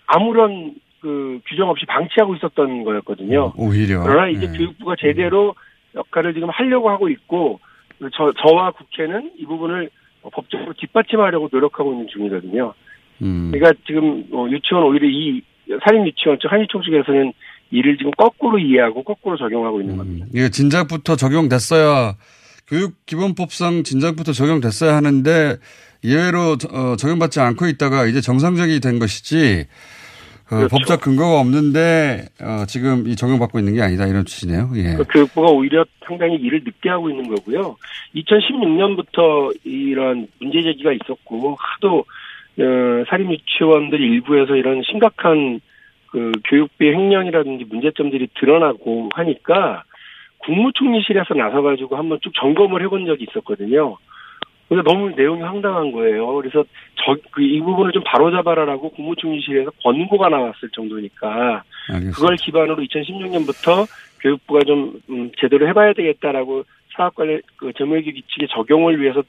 아무런 0.06 0.76
그 1.00 1.40
규정 1.48 1.70
없이 1.70 1.88
방치하고 1.88 2.36
있었던 2.36 2.84
거였거든요. 2.84 3.54
오히려 3.58 4.04
그러나 4.04 4.28
이제 4.28 4.48
예. 4.52 4.56
교육부가 4.56 4.96
제대로 5.00 5.56
역할을 5.96 6.34
지금 6.34 6.50
하려고 6.50 6.90
하고 6.90 7.10
있고 7.10 7.60
저 8.16 8.32
저와 8.42 8.72
국회는 8.72 9.32
이 9.38 9.46
부분을 9.46 9.90
법적으로 10.32 10.74
뒷받침하려고 10.78 11.50
노력하고 11.52 11.92
있는 11.94 12.08
중이거든요. 12.14 12.74
음. 13.22 13.52
그러니까 13.52 13.80
지금 13.86 14.26
어, 14.32 14.48
유치원 14.50 14.84
오히려 14.84 15.08
이 15.08 15.42
사립 15.84 16.06
유치원 16.08 16.38
즉 16.42 16.52
한유총 16.52 16.82
측에서는 16.84 17.34
이를 17.72 17.98
지금 17.98 18.12
거꾸로 18.18 18.58
이해하고 18.60 19.04
거꾸로 19.04 19.38
적용하고 19.38 19.82
있는 19.82 19.98
겁니다. 19.98 20.26
음. 20.26 20.30
이게 20.34 20.50
진작부터 20.50 21.16
적용됐어야 21.16 22.16
교육 22.68 23.06
기본법상 23.06 23.84
진작부터 23.84 24.32
적용됐어야 24.34 24.96
하는데 24.96 25.58
예외로 26.04 26.58
저- 26.58 26.70
어, 26.70 26.96
적용받지 26.96 27.40
않고 27.40 27.68
있다가 27.68 28.06
이제 28.08 28.22
정상적이 28.22 28.80
된 28.80 28.98
것이지 29.00 29.66
어, 29.68 29.70
그렇죠. 30.58 30.76
법적 30.76 31.02
근거가 31.02 31.40
없는데 31.40 32.26
어, 32.42 32.66
지금 32.68 33.08
이 33.08 33.16
적용받고 33.16 33.60
있는 33.60 33.76
게 33.76 33.82
아니다 33.82 34.06
이런 34.06 34.26
취지네요. 34.26 34.70
예. 34.76 34.96
그 34.96 35.06
교육부가 35.06 35.50
오히려 35.50 35.86
상당히 36.06 36.36
일을 36.36 36.62
늦게 36.66 36.90
하고 36.90 37.10
있는 37.10 37.28
거고요. 37.34 37.78
2016년부터 38.16 39.56
이런 39.64 40.28
문제 40.40 40.62
제기가 40.62 40.92
있었고 40.92 41.56
하도 41.58 42.06
어, 42.60 43.04
사립 43.10 43.32
유치원들 43.32 44.00
일부에서 44.00 44.56
이런 44.56 44.82
심각한 44.84 45.62
그 46.08 46.32
교육비 46.50 46.86
횡령이라든지 46.86 47.66
문제점들이 47.70 48.28
드러나고 48.38 49.10
하니까 49.14 49.84
국무총리실에서 50.40 51.34
나서가지고 51.34 51.96
한번 51.96 52.20
쭉 52.22 52.34
점검을 52.36 52.84
해본 52.84 53.06
적이 53.06 53.28
있었거든요. 53.30 53.98
근데 54.72 54.84
너무 54.84 55.10
내용이 55.10 55.42
황당한 55.42 55.92
거예요. 55.92 56.34
그래서 56.36 56.64
저, 56.96 57.14
그, 57.32 57.42
이 57.42 57.60
부분을 57.60 57.92
좀 57.92 58.02
바로잡아라라고 58.06 58.92
국무총리실에서 58.92 59.70
권고가 59.84 60.30
나왔을 60.30 60.70
정도니까 60.70 61.64
알겠습니다. 61.90 62.16
그걸 62.16 62.38
기반으로 62.38 62.78
2016년부터 62.78 63.86
교육부가 64.22 64.62
좀 64.62 65.02
음, 65.10 65.30
제대로 65.42 65.68
해봐야 65.68 65.92
되겠다라고 65.92 66.64
사학 66.96 67.16
관련 67.16 67.42
그 67.58 67.74
재무회계 67.78 68.14
규칙의 68.14 68.48
적용을 68.50 69.02
위해서 69.02 69.24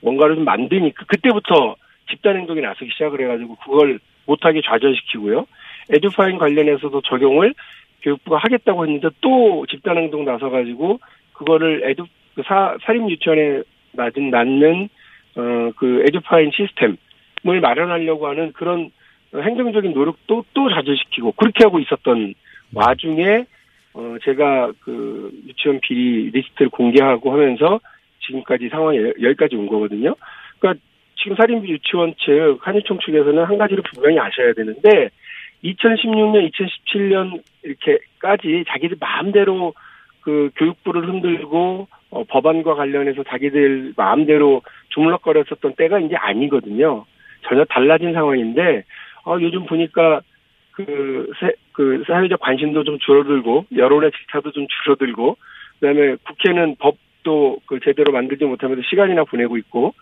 뭔가를 0.00 0.36
좀 0.36 0.44
만드니까 0.46 1.04
그때부터 1.04 1.76
집단 2.08 2.38
행동이 2.38 2.62
나서기 2.62 2.90
시작을 2.92 3.20
해가지고 3.20 3.56
그걸 3.56 3.98
못하게 4.24 4.62
좌절시키고요. 4.64 5.46
에듀파인 5.90 6.38
관련해서도 6.38 7.02
적용을 7.02 7.52
교육부가 8.00 8.38
하겠다고 8.38 8.86
했는데 8.86 9.10
또 9.20 9.66
집단 9.68 9.98
행동 9.98 10.24
나서가지고 10.24 11.00
그거를 11.34 11.82
에듀 11.84 12.06
그 12.34 12.42
사, 12.46 12.78
사립 12.82 13.10
유치원에 13.10 13.62
낮은 13.96 14.30
낳는 14.30 14.88
어 15.36 15.72
그 15.76 16.02
에듀파인 16.06 16.50
시스템을 16.50 17.60
마련하려고 17.60 18.26
하는 18.26 18.52
그런 18.52 18.90
행정적인 19.34 19.92
노력도 19.92 20.44
또 20.54 20.70
좌절시키고 20.70 21.32
그렇게 21.32 21.64
하고 21.64 21.78
있었던 21.78 22.34
와중에 22.74 23.44
어 23.94 24.16
제가 24.24 24.72
그 24.80 25.30
유치원 25.46 25.80
비리 25.80 26.30
리스트를 26.30 26.70
공개하고 26.70 27.32
하면서 27.32 27.80
지금까지 28.26 28.68
상황이 28.68 28.98
여기까지 28.98 29.56
온 29.56 29.66
거거든요. 29.66 30.14
그러니까 30.58 30.82
지금 31.16 31.36
사립 31.36 31.66
유치원 31.68 32.14
측 32.18 32.58
한유총 32.60 32.98
측에서는 33.00 33.44
한 33.44 33.58
가지를 33.58 33.82
분명히 33.92 34.18
아셔야 34.18 34.52
되는데 34.52 35.10
2016년, 35.64 36.50
2017년 36.50 37.40
이렇게까지 37.62 38.64
자기들 38.68 38.96
마음대로 39.00 39.74
그 40.20 40.50
교육부를 40.56 41.08
흔들고 41.08 41.88
어, 42.10 42.24
법안과 42.24 42.74
관련해서 42.74 43.24
자기들 43.24 43.94
마음대로 43.96 44.62
주물럭거렸었던 44.90 45.74
때가 45.74 46.00
이제 46.00 46.14
아니거든요. 46.16 47.04
전혀 47.42 47.64
달라진 47.64 48.12
상황인데 48.12 48.84
어, 49.24 49.36
요즘 49.40 49.66
보니까 49.66 50.20
그, 50.72 51.30
세, 51.40 51.52
그 51.72 52.04
사회적 52.06 52.40
관심도 52.40 52.84
좀 52.84 52.98
줄어들고 52.98 53.66
여론의 53.74 54.12
질타도 54.12 54.52
좀 54.52 54.66
줄어들고 54.68 55.36
그다음에 55.80 56.16
국회는 56.24 56.76
법도 56.78 57.60
그 57.66 57.80
제대로 57.82 58.12
만들지 58.12 58.44
못하면서 58.44 58.82
시간이나 58.88 59.24
보내고 59.24 59.56
있고 59.58 59.94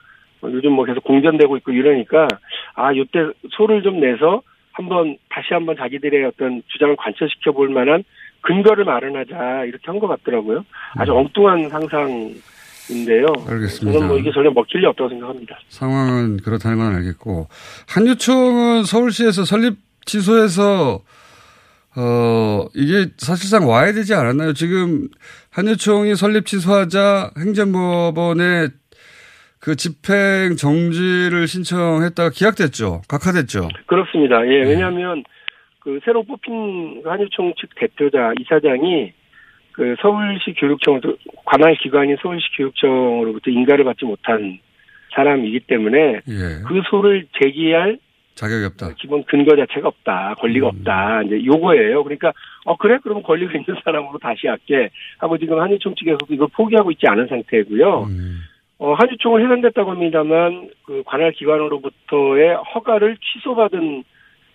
어, 0.43 0.49
요즘 0.51 0.73
뭐 0.73 0.85
계속 0.85 1.05
공전되고 1.05 1.57
있고 1.59 1.73
이러니까 1.73 2.29
아 2.75 2.95
요때 2.95 3.31
소를 3.51 3.83
좀 3.83 4.01
내서 4.01 4.43
한번 4.73 5.17
다시 5.31 5.55
한번 5.55 5.77
자기들의 5.77 6.25
어떤 6.25 6.63
주장을 6.67 6.95
관철시켜 6.97 7.53
볼 7.53 7.69
만한 7.69 8.05
근거를 8.45 8.85
마련하자 8.85 9.65
이렇게 9.65 9.83
한 9.87 9.99
것 9.99 10.07
같더라고요. 10.09 10.65
아주 10.97 11.13
음. 11.13 11.17
엉뚱한 11.19 11.69
상상인데요. 11.71 13.27
알겠습니다. 13.49 13.93
저는 13.93 14.09
뭐 14.09 14.19
이게 14.19 14.31
전혀 14.33 14.51
먹힐 14.51 14.81
리 14.81 14.87
없다고 14.87 15.09
생각합니다. 15.11 15.59
상황은 15.69 16.39
그렇다는 16.39 16.79
건 16.79 16.95
알겠고 16.97 17.49
한유총은 17.89 18.85
서울시에서 18.85 19.45
설립 19.45 19.77
취소해서 20.05 21.01
어 21.97 22.67
이게 22.75 23.07
사실상 23.17 23.69
와야 23.69 23.93
되지 23.93 24.15
않았나요? 24.15 24.53
지금 24.53 25.09
한유총이 25.51 26.17
설립 26.17 26.45
취소하자 26.47 27.31
행정법원에 27.39 28.69
그 29.61 29.77
집행 29.77 30.57
정지를 30.57 31.47
신청했다가 31.47 32.31
기각됐죠. 32.31 33.03
각하됐죠. 33.09 33.69
그렇습니다. 33.87 34.45
예, 34.47 34.63
네. 34.65 34.69
왜냐하면 34.71 35.25
그 35.85 36.01
새로 36.05 36.23
뽑힌 36.23 37.03
한유총 37.05 37.55
측 37.59 37.75
대표자 37.77 38.33
이사장이 38.41 39.13
그 39.73 39.95
서울시 40.01 40.55
교육청 40.55 41.01
관할 41.45 41.77
기관인 41.77 42.17
서울시 42.23 42.47
교육청으로부터 42.57 43.51
인가를 43.51 43.85
받지 43.85 44.07
못한 44.07 44.59
사람이기 45.15 45.61
때문에 45.61 45.99
예. 45.99 46.63
그 46.67 46.81
소를 46.89 47.27
제기할 47.41 47.99
자격이 48.35 48.65
없다. 48.65 48.95
기본 48.97 49.23
근거 49.25 49.55
자체가 49.55 49.87
없다. 49.89 50.35
권리가 50.39 50.67
음. 50.69 50.79
없다. 50.79 51.23
이제 51.23 51.45
요거예요. 51.45 52.03
그러니까 52.03 52.33
어 52.65 52.77
그래 52.77 52.99
그럼 53.03 53.23
권리가 53.23 53.53
있는 53.53 53.81
사람으로 53.85 54.19
다시 54.19 54.49
할게 54.49 54.89
하고 55.19 55.39
지금 55.39 55.61
한유총 55.61 55.95
측에서도 55.95 56.27
이걸 56.31 56.49
포기하고 56.53 56.91
있지 56.93 57.07
않은 57.07 57.29
상태고요. 57.29 58.05
음. 58.05 58.41
어, 58.79 58.95
한유총을 58.95 59.45
해산됐다고 59.45 59.91
합니다만 59.91 60.71
그 60.85 61.03
관할 61.07 61.31
기관으로부터의 61.33 62.57
허가를 62.75 63.17
취소받은 63.19 64.03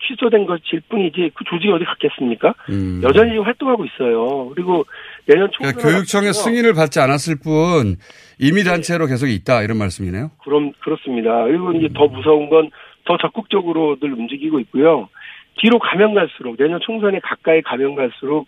취소된 0.08 0.46
것일 0.46 0.82
뿐이지 0.90 1.32
그 1.34 1.44
조직이 1.46 1.72
어디 1.72 1.86
갔겠습니까? 1.86 2.54
음. 2.70 3.02
여전히 3.04 3.38
활동하고 3.38 3.86
있어요. 3.86 4.50
그리고 4.56 4.86
내년 5.26 5.50
총 5.52 5.66
그러니까 5.66 5.82
교육청의 5.82 6.34
승인을 6.34 6.74
받지 6.74 7.00
않았을 7.00 7.38
뿐 7.44 7.98
임의 8.40 8.64
단체로 8.64 9.06
네. 9.06 9.12
계속 9.12 9.28
있다 9.28 9.64
이런 9.64 9.78
말씀이네요. 9.78 10.32
그럼 10.44 10.72
그렇습니다. 10.80 11.44
그리고 11.44 11.72
이제 11.74 11.88
음. 11.88 11.94
더 11.94 12.08
무서운 12.08 12.50
건 12.50 12.70
더 13.10 13.18
적극적으로 13.18 13.98
늘 14.00 14.14
움직이고 14.14 14.60
있고요. 14.60 15.10
뒤로 15.58 15.80
가면 15.80 16.14
갈수록 16.14 16.58
내년 16.58 16.80
총선에 16.80 17.20
가까이 17.20 17.62
가면 17.64 17.96
갈수록 17.96 18.48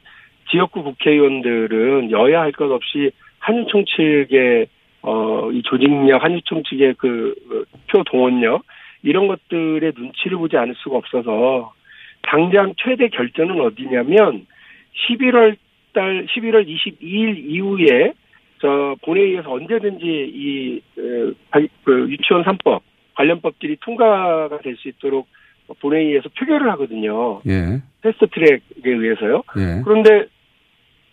지역구 0.52 0.84
국회의원들은 0.84 2.12
여야 2.12 2.42
할 2.42 2.52
것 2.52 2.72
없이 2.72 3.12
한유총 3.40 3.86
측의 3.86 4.68
어, 5.02 5.50
이 5.52 5.64
조직력, 5.64 6.24
한유총 6.24 6.62
측의 6.62 6.94
그, 7.00 7.34
그, 7.50 7.66
표 7.88 8.04
동원력, 8.04 8.62
이런 9.04 9.28
것들의 9.28 9.94
눈치를 9.96 10.38
보지 10.38 10.58
않을 10.58 10.76
수가 10.78 10.98
없어서, 10.98 11.74
당장 12.24 12.74
최대 12.78 13.08
결전은 13.10 13.60
어디냐면, 13.62 14.46
11월 15.10 15.56
달, 15.94 16.26
11월 16.28 16.68
22일 16.68 17.38
이후에, 17.46 18.14
저, 18.62 18.96
본회의에서 19.04 19.52
언제든지 19.52 20.06
이, 20.06 20.82
그, 20.96 21.36
그 21.84 22.08
유치원 22.10 22.44
3법, 22.44 22.82
관련법들이 23.16 23.78
통과가 23.82 24.60
될 24.60 24.76
수 24.78 24.88
있도록 24.88 25.28
본회의에서 25.80 26.30
표결을 26.38 26.70
하거든요. 26.72 27.42
예. 27.48 27.82
패스트 28.02 28.28
트랙에 28.28 28.60
의해서요. 28.84 29.44
예. 29.58 29.82
그런데 29.84 30.26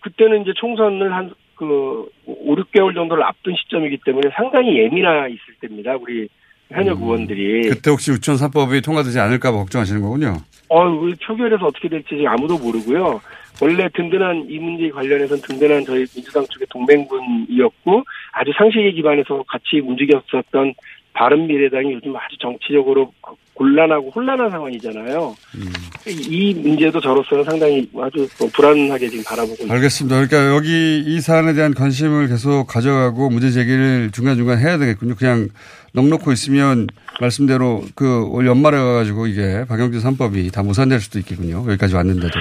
그때는 0.01 0.42
이제 0.42 0.53
총선을 0.57 1.12
한 1.12 1.31
그 1.59 2.09
5, 2.24 2.55
6개월 2.55 2.94
정도를 2.94 3.24
앞둔 3.24 3.55
시점이기 3.57 3.98
때문에 4.05 4.31
상당히 4.35 4.79
예민하 4.79 5.27
있을 5.27 5.55
때입니다. 5.61 5.96
우리 5.96 6.29
현역 6.70 6.98
음, 6.98 7.02
의원들이. 7.04 7.68
그때 7.68 7.90
혹시 7.90 8.12
우천 8.12 8.37
3법이 8.37 8.85
통과되지 8.85 9.18
않을까 9.18 9.50
봐 9.52 9.59
걱정하시는 9.59 10.00
거군요. 10.02 10.37
어, 10.68 10.85
우리 10.87 11.14
표결에서 11.14 11.66
어떻게 11.66 11.88
될지 11.88 12.24
아무도 12.26 12.59
모르고요. 12.59 13.20
원래 13.61 13.88
든든한 13.92 14.46
이 14.48 14.59
문제 14.59 14.88
관련해서는 14.90 15.42
든든한 15.42 15.85
저희 15.85 16.07
민주당 16.07 16.46
쪽의 16.48 16.66
동맹군이었고 16.70 18.04
아주 18.33 18.52
상식에 18.57 18.92
기반해서 18.92 19.42
같이 19.48 19.81
움직였었던 19.81 20.74
바른미래당이 21.18 21.94
요즘 21.94 22.14
아주 22.16 22.38
정치적으로 22.40 23.12
곤란하고 23.54 24.11
혼란한 24.11 24.50
상황이잖아요. 24.50 25.35
음. 25.57 25.72
이 26.07 26.54
문제도 26.54 27.00
저로서는 27.00 27.42
상당히 27.42 27.88
아주 28.00 28.28
뭐 28.38 28.48
불안하게 28.54 29.09
지금 29.09 29.24
바라보고 29.24 29.54
있습니다. 29.54 29.74
알겠습니다. 29.74 30.14
그러니까 30.28 30.54
여기 30.54 31.00
이 31.04 31.20
사안에 31.20 31.54
대한 31.54 31.74
관심을 31.74 32.28
계속 32.28 32.66
가져가고 32.68 33.31
문제 33.31 33.50
제기를 33.50 34.12
중간중간 34.12 34.59
해야 34.61 34.78
되겠군요. 34.78 35.16
그냥 35.16 35.48
넉넉고 35.92 36.31
있으면 36.31 36.87
말씀대로 37.20 37.83
그 37.96 38.28
올 38.31 38.46
연말에 38.46 38.76
가가지고 38.76 39.26
이게 39.26 39.64
박영진 39.68 40.00
3법이 40.00 40.52
다 40.52 40.62
무산될 40.62 41.00
수도 41.00 41.18
있겠군요. 41.18 41.64
여기까지 41.68 41.96
왔는데도. 41.96 42.38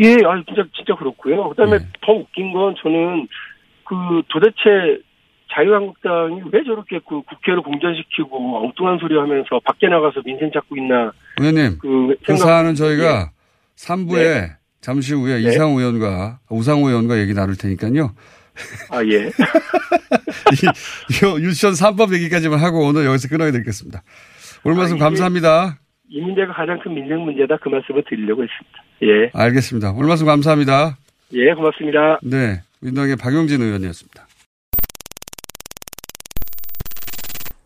예, 0.00 0.12
아 0.26 0.42
진짜 0.46 0.62
진짜 0.76 0.94
그렇고요. 0.96 1.48
그 1.48 1.56
다음에 1.56 1.78
네. 1.78 1.86
더 2.04 2.12
웃긴 2.12 2.52
건 2.52 2.74
저는 2.82 3.26
그 3.84 3.94
도대체 4.28 5.00
자유한국당이 5.54 6.42
왜 6.52 6.64
저렇게 6.64 7.00
그 7.08 7.22
국회를 7.22 7.62
공전시키고 7.62 8.64
엉뚱한 8.64 8.98
소리 8.98 9.16
하면서 9.16 9.60
밖에 9.64 9.88
나가서 9.88 10.22
민생 10.24 10.50
찾고 10.52 10.76
있나. 10.76 11.12
의원님, 11.40 11.78
그, 11.78 12.14
그 12.24 12.36
사안은 12.36 12.74
저희가 12.74 13.04
예. 13.04 13.42
3부에 13.76 14.16
네. 14.16 14.56
잠시 14.80 15.14
후에 15.14 15.40
네. 15.40 15.48
이상우 15.48 15.78
의원과, 15.78 16.40
우상호 16.50 16.88
의원과 16.88 17.18
얘기 17.18 17.34
나눌 17.34 17.56
테니까요. 17.56 18.14
아, 18.90 19.04
예. 19.04 19.26
이, 20.52 21.42
유치원 21.42 21.74
3법 21.74 22.14
얘기까지만 22.14 22.58
하고 22.58 22.86
오늘 22.86 23.04
여기서 23.06 23.28
끊어야 23.28 23.52
되겠습니다. 23.52 24.02
오늘 24.64 24.76
말씀 24.76 24.96
아, 24.96 25.00
감사합니다. 25.00 25.78
이 26.08 26.20
문제가 26.20 26.52
가장 26.52 26.78
큰 26.80 26.94
민생 26.94 27.20
문제다 27.20 27.56
그 27.58 27.68
말씀을 27.68 28.04
드리려고 28.08 28.42
했습니다. 28.42 28.82
예. 29.02 29.30
알겠습니다. 29.32 29.92
오늘 29.92 30.08
말씀 30.08 30.26
감사합니다. 30.26 30.96
예, 31.32 31.54
고맙습니다. 31.54 32.20
네. 32.22 32.60
민당의 32.80 33.16
박용진 33.16 33.62
의원이었습니다. 33.62 34.26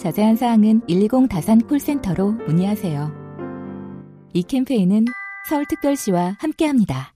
자세한 0.00 0.36
사항은 0.36 0.82
120 0.88 1.28
다산 1.28 1.60
콜센터로 1.60 2.32
문의하세요. 2.46 3.12
이 4.32 4.42
캠페인은 4.42 5.04
서울특별시와 5.48 6.36
함께합니다. 6.38 7.12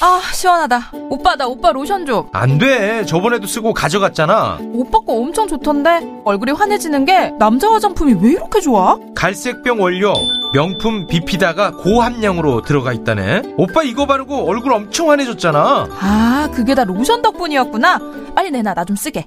아, 0.00 0.20
시원하다. 0.32 0.92
오빠, 1.10 1.34
나 1.36 1.46
오빠 1.48 1.72
로션 1.72 2.06
좀. 2.06 2.28
안 2.32 2.56
돼. 2.58 3.04
저번에도 3.04 3.46
쓰고 3.48 3.74
가져갔잖아. 3.74 4.58
오빠 4.72 5.00
거 5.00 5.12
엄청 5.14 5.48
좋던데? 5.48 6.22
얼굴이 6.24 6.52
환해지는 6.52 7.04
게 7.04 7.30
남자 7.38 7.68
화장품이 7.68 8.14
왜 8.22 8.30
이렇게 8.32 8.60
좋아? 8.60 8.96
갈색병 9.16 9.80
원료, 9.80 10.12
명품 10.54 11.06
비피다가 11.08 11.72
고함량으로 11.72 12.62
들어가 12.62 12.92
있다네. 12.92 13.54
오빠 13.56 13.82
이거 13.82 14.06
바르고 14.06 14.48
얼굴 14.48 14.72
엄청 14.72 15.10
환해졌잖아. 15.10 15.88
아, 16.00 16.48
그게 16.54 16.74
다 16.76 16.84
로션 16.84 17.20
덕분이었구나. 17.22 17.98
빨리 18.36 18.50
내놔, 18.52 18.74
나 18.74 18.84
좀 18.84 18.94
쓰게. 18.94 19.26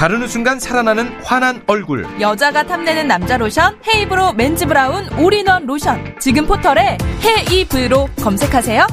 바르는 0.00 0.28
순간 0.28 0.58
살아나는 0.58 1.12
환한 1.22 1.62
얼굴. 1.66 2.06
여자가 2.22 2.62
탐내는 2.62 3.06
남자 3.06 3.36
로션 3.36 3.78
헤이브로 3.86 4.32
맨즈 4.32 4.64
브라운 4.64 5.06
올인원 5.18 5.66
로션. 5.66 6.14
지금 6.18 6.46
포털에 6.46 6.96
헤이브로 7.22 8.08
검색하세요. 8.22 8.86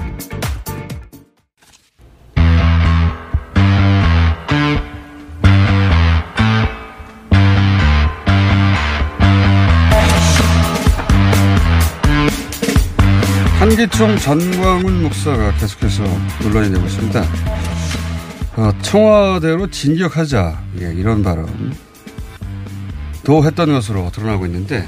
한기총 13.59 14.17
전광훈 14.17 15.03
목사가 15.03 15.53
계속해서 15.53 16.03
논란이 16.43 16.73
되고 16.73 16.85
있습니다. 16.85 17.23
어, 18.57 18.71
청와대로 18.81 19.69
진격하자 19.69 20.63
예, 20.81 20.91
이런 20.93 21.21
발언 21.21 21.75
도 23.23 23.45
했던 23.45 23.71
것으로 23.71 24.11
드러나고 24.11 24.47
있는데 24.47 24.87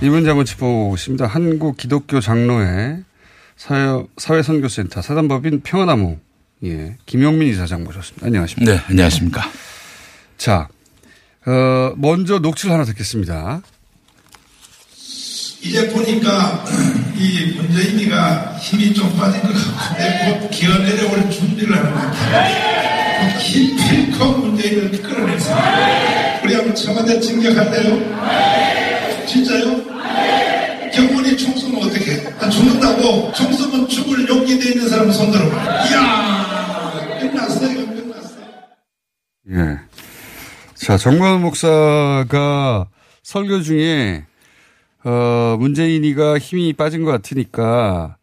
이 0.00 0.08
문제 0.08 0.30
한번 0.30 0.46
짚어보고 0.46 0.94
있습니다. 0.94 1.26
한국 1.26 1.76
기독교 1.76 2.20
장로회 2.20 3.02
사회, 3.56 4.02
사회선교센터 4.16 5.02
사단법인 5.02 5.60
평화나무 5.60 6.16
예, 6.64 6.96
김용민 7.04 7.48
이사장 7.48 7.84
모셨습니다. 7.84 8.26
안녕하십니까? 8.26 8.72
네, 8.72 8.80
안녕하십니까? 8.88 9.42
자, 10.38 10.68
어, 11.46 11.92
먼저 11.96 12.38
녹취를 12.38 12.72
하나 12.72 12.84
듣겠습니다. 12.84 13.60
이제 15.60 15.88
보니까 15.88 16.64
이 17.18 17.52
문재인이가 17.56 18.56
힘이 18.60 18.94
좀 18.94 19.14
빠진 19.16 19.42
것 19.42 19.52
같은데 19.52 20.38
곧 20.40 20.48
기어 20.50 20.78
내려올 20.78 21.28
준비를 21.30 21.76
하는 21.76 21.92
것 21.92 22.00
같아요. 22.00 23.38
힘필컷 23.38 24.38
문재인을 24.38 25.02
끌어내서 25.02 25.52
우리 26.44 26.54
한번 26.54 26.74
청와대 26.74 27.18
진격할래요? 27.20 29.26
진짜요? 29.26 29.84
경원이 30.92 31.36
총 31.36 31.54
쏘면 31.56 31.86
어떻게? 31.88 32.24
아, 32.40 32.48
죽는다고? 32.48 33.32
총 33.32 33.52
쏘면 33.52 33.88
죽을 33.88 34.26
용기 34.28 34.58
돼 34.58 34.70
있는 34.70 34.88
사람은 34.88 35.12
손들어. 35.12 35.44
이야, 35.44 37.18
끝났어요, 37.20 37.86
끝났어요. 37.86 38.44
예. 39.52 39.78
자, 40.76 40.96
정광훈 40.96 41.42
목사가 41.42 42.86
설교 43.22 43.62
중에 43.62 44.24
어, 45.04 45.56
문재인이가 45.58 46.38
힘이 46.38 46.72
빠진 46.72 47.04
것 47.04 47.10
같으니까 47.10 48.16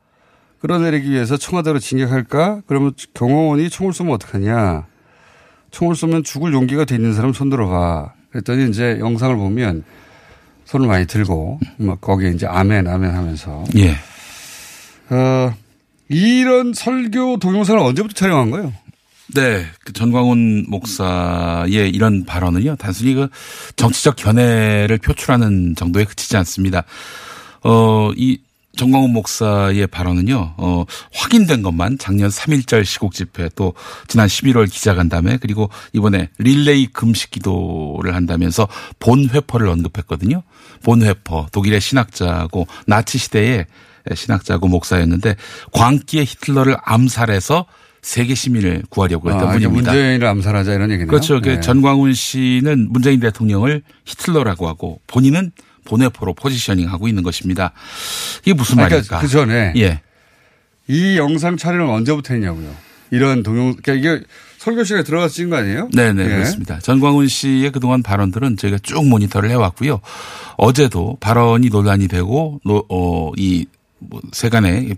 끌어내리기 0.60 1.10
위해서 1.12 1.38
청와대로 1.38 1.80
진격할까? 1.80 2.62
그러면 2.68 2.94
경호원이 3.14 3.70
총을 3.70 3.94
쏘면 3.94 4.14
어떡하냐? 4.16 4.86
총을 5.72 5.96
쏘면 5.96 6.24
죽을 6.24 6.54
용기가 6.54 6.86
돼 6.86 6.96
있는 6.96 7.14
사람 7.14 7.34
손 7.34 7.50
들어가. 7.50 8.14
그랬더니 8.32 8.70
이제 8.70 8.98
영상을 9.00 9.36
보면 9.36 9.84
손을 10.66 10.88
많이 10.88 11.06
들고 11.06 11.60
막 11.78 12.02
거기에 12.02 12.32
이제 12.32 12.48
아멘 12.48 12.88
아멘 12.88 13.12
하면서 13.12 13.64
예. 13.78 13.92
어, 15.14 15.54
이런 16.10 16.74
설교 16.74 17.38
동영상을 17.38 17.80
언제부터 17.80 18.14
촬영한 18.14 18.52
거예요? 18.52 18.74
네, 19.34 19.66
그 19.84 19.92
전광훈 19.92 20.66
목사의 20.68 21.90
이런 21.90 22.26
발언은요, 22.26 22.76
단순히 22.76 23.16
그 23.16 23.28
정치적 23.76 24.16
견해를 24.18 25.00
표출하는 25.00 25.76
정도에 25.76 26.06
그치지 26.06 26.38
않습니다. 26.38 26.84
어, 27.64 28.12
이 28.16 28.40
정광훈 28.78 29.14
목사의 29.14 29.88
발언은요, 29.88 30.56
어, 30.58 30.86
확인된 31.14 31.64
것만 31.64 31.98
작년 31.98 32.30
3.1절 32.30 32.86
시국 32.86 33.14
집회 33.14 33.50
또 33.56 33.74
지난 34.08 34.28
11월 34.28 34.72
기자간담회 34.72 35.38
그리고 35.38 35.70
이번에 35.94 36.30
릴레이 36.38 36.88
금식 36.88 37.32
기도를 37.32 38.14
한다면서 38.14 38.68
본회퍼를 39.00 39.68
언급했거든요. 39.68 40.44
본회퍼, 40.84 41.48
독일의 41.52 41.82
신학자고 41.82 42.68
나치 42.86 43.18
시대의 43.18 43.66
신학자고 44.14 44.68
목사였는데 44.68 45.36
광기의 45.72 46.26
히틀러를 46.26 46.78
암살해서 46.84 47.66
세계 48.06 48.36
시민을 48.36 48.84
구하려고 48.90 49.32
했던 49.32 49.50
아, 49.50 49.54
분입니다. 49.54 49.92
문재인을 49.92 50.28
암살하자 50.28 50.76
이런 50.76 50.92
얘기네요. 50.92 51.08
그렇죠. 51.08 51.42
그 51.42 51.50
네. 51.50 51.60
전광훈 51.60 52.14
씨는 52.14 52.90
문재인 52.92 53.20
대통령을 53.20 53.82
히틀러라고 54.06 54.68
하고 54.68 55.02
본인은 55.08 55.52
본회포로 55.86 56.36
포지셔닝하고 56.36 57.08
있는 57.08 57.24
것입니다. 57.24 57.72
이게 58.44 58.54
무슨 58.54 58.78
아니, 58.78 58.92
말일까? 58.92 59.08
그러니까 59.08 59.20
그 59.22 59.28
전에 59.28 59.74
예. 59.78 60.02
이 60.88 61.18
영상 61.18 61.58
촬영을 61.58 61.92
언제부터 61.96 62.36
했냐고요. 62.36 62.76
이런 63.10 63.42
동영, 63.42 63.76
그러니까 63.82 63.94
이게 63.94 64.24
설교 64.60 64.84
시간에 64.84 65.04
들어가서 65.04 65.34
찍은 65.34 65.50
거 65.50 65.56
아니에요? 65.56 65.90
네네 65.92 66.26
예. 66.26 66.28
그렇습니다. 66.28 66.78
전광훈 66.78 67.28
씨의 67.28 67.72
그동안 67.72 68.04
발언들은 68.04 68.58
저희가 68.58 68.78
쭉 68.84 69.04
모니터를 69.04 69.50
해왔고요. 69.50 70.00
어제도 70.58 71.18
발언이 71.22 71.70
논란이 71.70 72.08
되고 72.08 72.62
어, 72.66 73.32
이 73.36 73.66
뭐, 73.98 74.22
세간의 74.32 74.96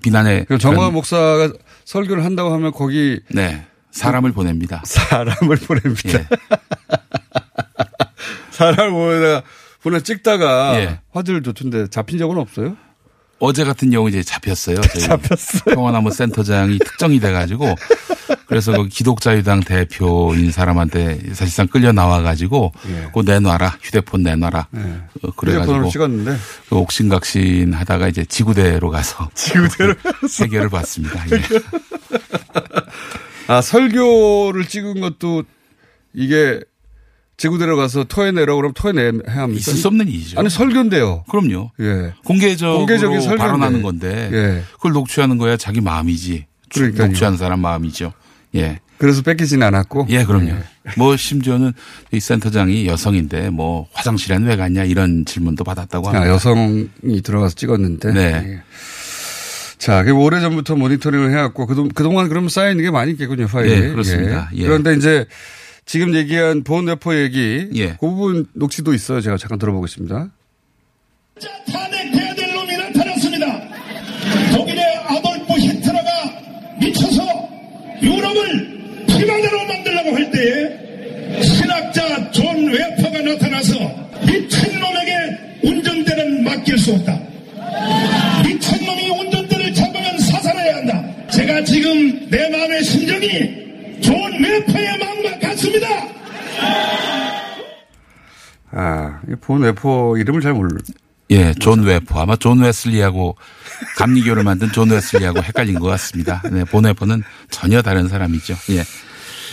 그 0.49 0.57
정광 0.57 0.91
목사가 0.91 1.53
설교를 1.87 2.23
한다고 2.25 2.53
하면 2.53 2.73
거기 2.73 3.21
네 3.29 3.65
사람을 3.91 4.33
보냅니다. 4.33 4.83
사람을 4.85 5.55
보냅니다. 5.55 6.19
예. 6.19 6.27
사람을 8.51 8.91
보내다가 8.91 9.43
보내 9.81 10.01
찍다가 10.01 10.81
예. 10.81 10.99
화질 11.11 11.41
좋던데 11.41 11.87
잡힌 11.87 12.19
적은 12.19 12.37
없어요? 12.37 12.75
어제 13.39 13.63
같은 13.63 13.89
경우 13.91 14.09
이제 14.09 14.23
잡혔어요. 14.23 14.81
저희 14.81 15.03
잡혔어요. 15.07 15.75
평화나무 15.75 16.11
센터장이 16.11 16.79
특정이 16.79 17.19
돼가지고 17.19 17.75
그래서 18.47 18.71
그 18.71 18.87
기독자유당 18.87 19.59
대표인 19.61 20.51
사람한테 20.51 21.33
사실상 21.33 21.67
끌려 21.67 21.91
나와가지고 21.91 22.71
예. 22.89 23.01
그거 23.07 23.21
내놔라 23.23 23.77
휴대폰 23.81 24.23
내놔라 24.23 24.67
예. 24.75 25.01
어, 25.23 25.31
그래가지고 25.35 25.89
찍었는데 25.89 26.37
그 26.69 26.75
옥신각신 26.77 27.73
하다가 27.73 28.07
이제 28.07 28.25
지구대로 28.25 28.89
가서 28.89 29.29
지구대로 29.35 29.93
해결을 30.41 30.69
받습니다. 30.69 31.23
예. 31.31 31.41
아 33.47 33.61
설교를 33.61 34.65
찍은 34.67 34.99
것도 35.01 35.43
이게 36.13 36.59
지구대로 37.37 37.77
가서 37.77 38.03
토해내라 38.03 38.55
그러면 38.55 38.73
토해내야 38.73 39.11
합니까? 39.27 39.59
있을 39.59 39.73
수 39.75 39.87
없는 39.87 40.07
일이죠. 40.07 40.39
아니 40.39 40.49
설교인데요. 40.49 41.23
그럼요. 41.29 41.71
예. 41.79 42.13
공개적으로 42.25 42.79
공개적인 42.79 43.21
설교인데. 43.21 43.43
발언하는 43.43 43.81
건데 43.83 44.29
예. 44.33 44.63
그걸 44.73 44.93
녹취하는 44.93 45.37
거야 45.37 45.55
자기 45.55 45.79
마음이지. 45.79 46.45
그러니까요. 46.73 47.07
녹취하는 47.07 47.37
사람 47.37 47.59
마음이죠. 47.59 48.11
예. 48.55 48.79
그래서 48.97 49.21
뺏기지는 49.21 49.67
않았고. 49.67 50.07
예, 50.09 50.23
그럼요. 50.23 50.53
뭐 50.97 51.15
심지어는 51.15 51.73
이 52.11 52.19
센터장이 52.19 52.87
여성인데 52.87 53.51
뭐 53.51 53.87
화장실엔 53.93 54.45
왜 54.45 54.55
갔냐 54.55 54.85
이런 54.85 55.23
질문도 55.23 55.63
받았다고 55.63 56.07
합니다. 56.07 56.25
아, 56.25 56.29
여성이 56.29 56.89
들어가서 57.23 57.53
찍었는데. 57.53 58.13
네. 58.13 58.21
예. 58.21 58.61
자, 59.77 60.01
그 60.03 60.11
오래 60.13 60.41
전부터 60.41 60.75
모니터링을 60.75 61.29
해왔고 61.29 61.67
그동, 61.67 61.89
그동안 61.89 62.27
그러면 62.29 62.49
쌓여 62.49 62.71
있는 62.71 62.83
게 62.83 62.89
많이 62.89 63.11
있겠군요, 63.11 63.45
파일이. 63.45 63.79
네, 63.79 63.89
그렇습니다. 63.89 64.49
예. 64.55 64.63
그런데 64.63 64.95
이제 64.95 65.27
지금 65.87 66.13
얘기한 66.15 66.63
본회퍼 66.63 67.15
얘기. 67.15 67.69
예. 67.75 67.91
그 67.91 68.07
부분 68.07 68.45
녹취도 68.53 68.93
있어요. 68.93 69.21
제가 69.21 69.37
잠깐 69.37 69.57
들어보겠습니다. 69.57 70.29
탄핵해야 71.71 72.35
될 72.35 72.53
놈이 72.53 72.75
나타났습니다. 72.75 73.61
독일의 74.53 74.83
아돌프 75.07 75.53
히틀러가 75.53 76.09
미쳐서 76.81 77.23
유럽을 78.01 79.05
피바다로 79.07 79.65
만들려고 79.65 80.13
할 80.13 80.29
때에 80.29 81.41
신학자 81.41 82.31
본회퍼가 82.31 83.21
나타나서 83.21 83.73
미친 84.27 84.79
놈에게 84.79 85.59
운전대는 85.63 86.43
맡길 86.43 86.77
수 86.79 86.95
없다. 86.95 87.17
미친 88.45 88.85
놈이 88.85 89.09
운전대를 89.09 89.73
잡으면 89.73 90.19
사살해야 90.19 90.75
한다. 90.75 91.29
제가 91.31 91.63
지금 91.63 92.29
내 92.29 92.49
마음의 92.49 92.83
심정이 92.83 94.01
존 94.01 94.15
웨퍼의 94.43 94.97
마음 94.99 95.16
과 95.57 95.67
같습니다. 95.67 95.87
아, 98.71 99.21
이 99.29 99.61
본회퍼 99.63 100.17
이름을 100.17 100.41
잘 100.41 100.53
몰라. 100.53 100.69
예, 101.31 101.53
존 101.55 101.83
웨퍼. 101.83 102.21
아마 102.21 102.35
존 102.35 102.59
웨슬리하고 102.59 103.35
감리교를 103.97 104.43
만든 104.43 104.71
존 104.71 104.89
웨슬리하고 104.91 105.41
헷갈린 105.41 105.79
것 105.79 105.87
같습니다. 105.87 106.41
네, 106.51 106.63
본회퍼는 106.63 107.23
전혀 107.49 107.81
다른 107.81 108.07
사람이죠. 108.07 108.55
예. 108.71 108.83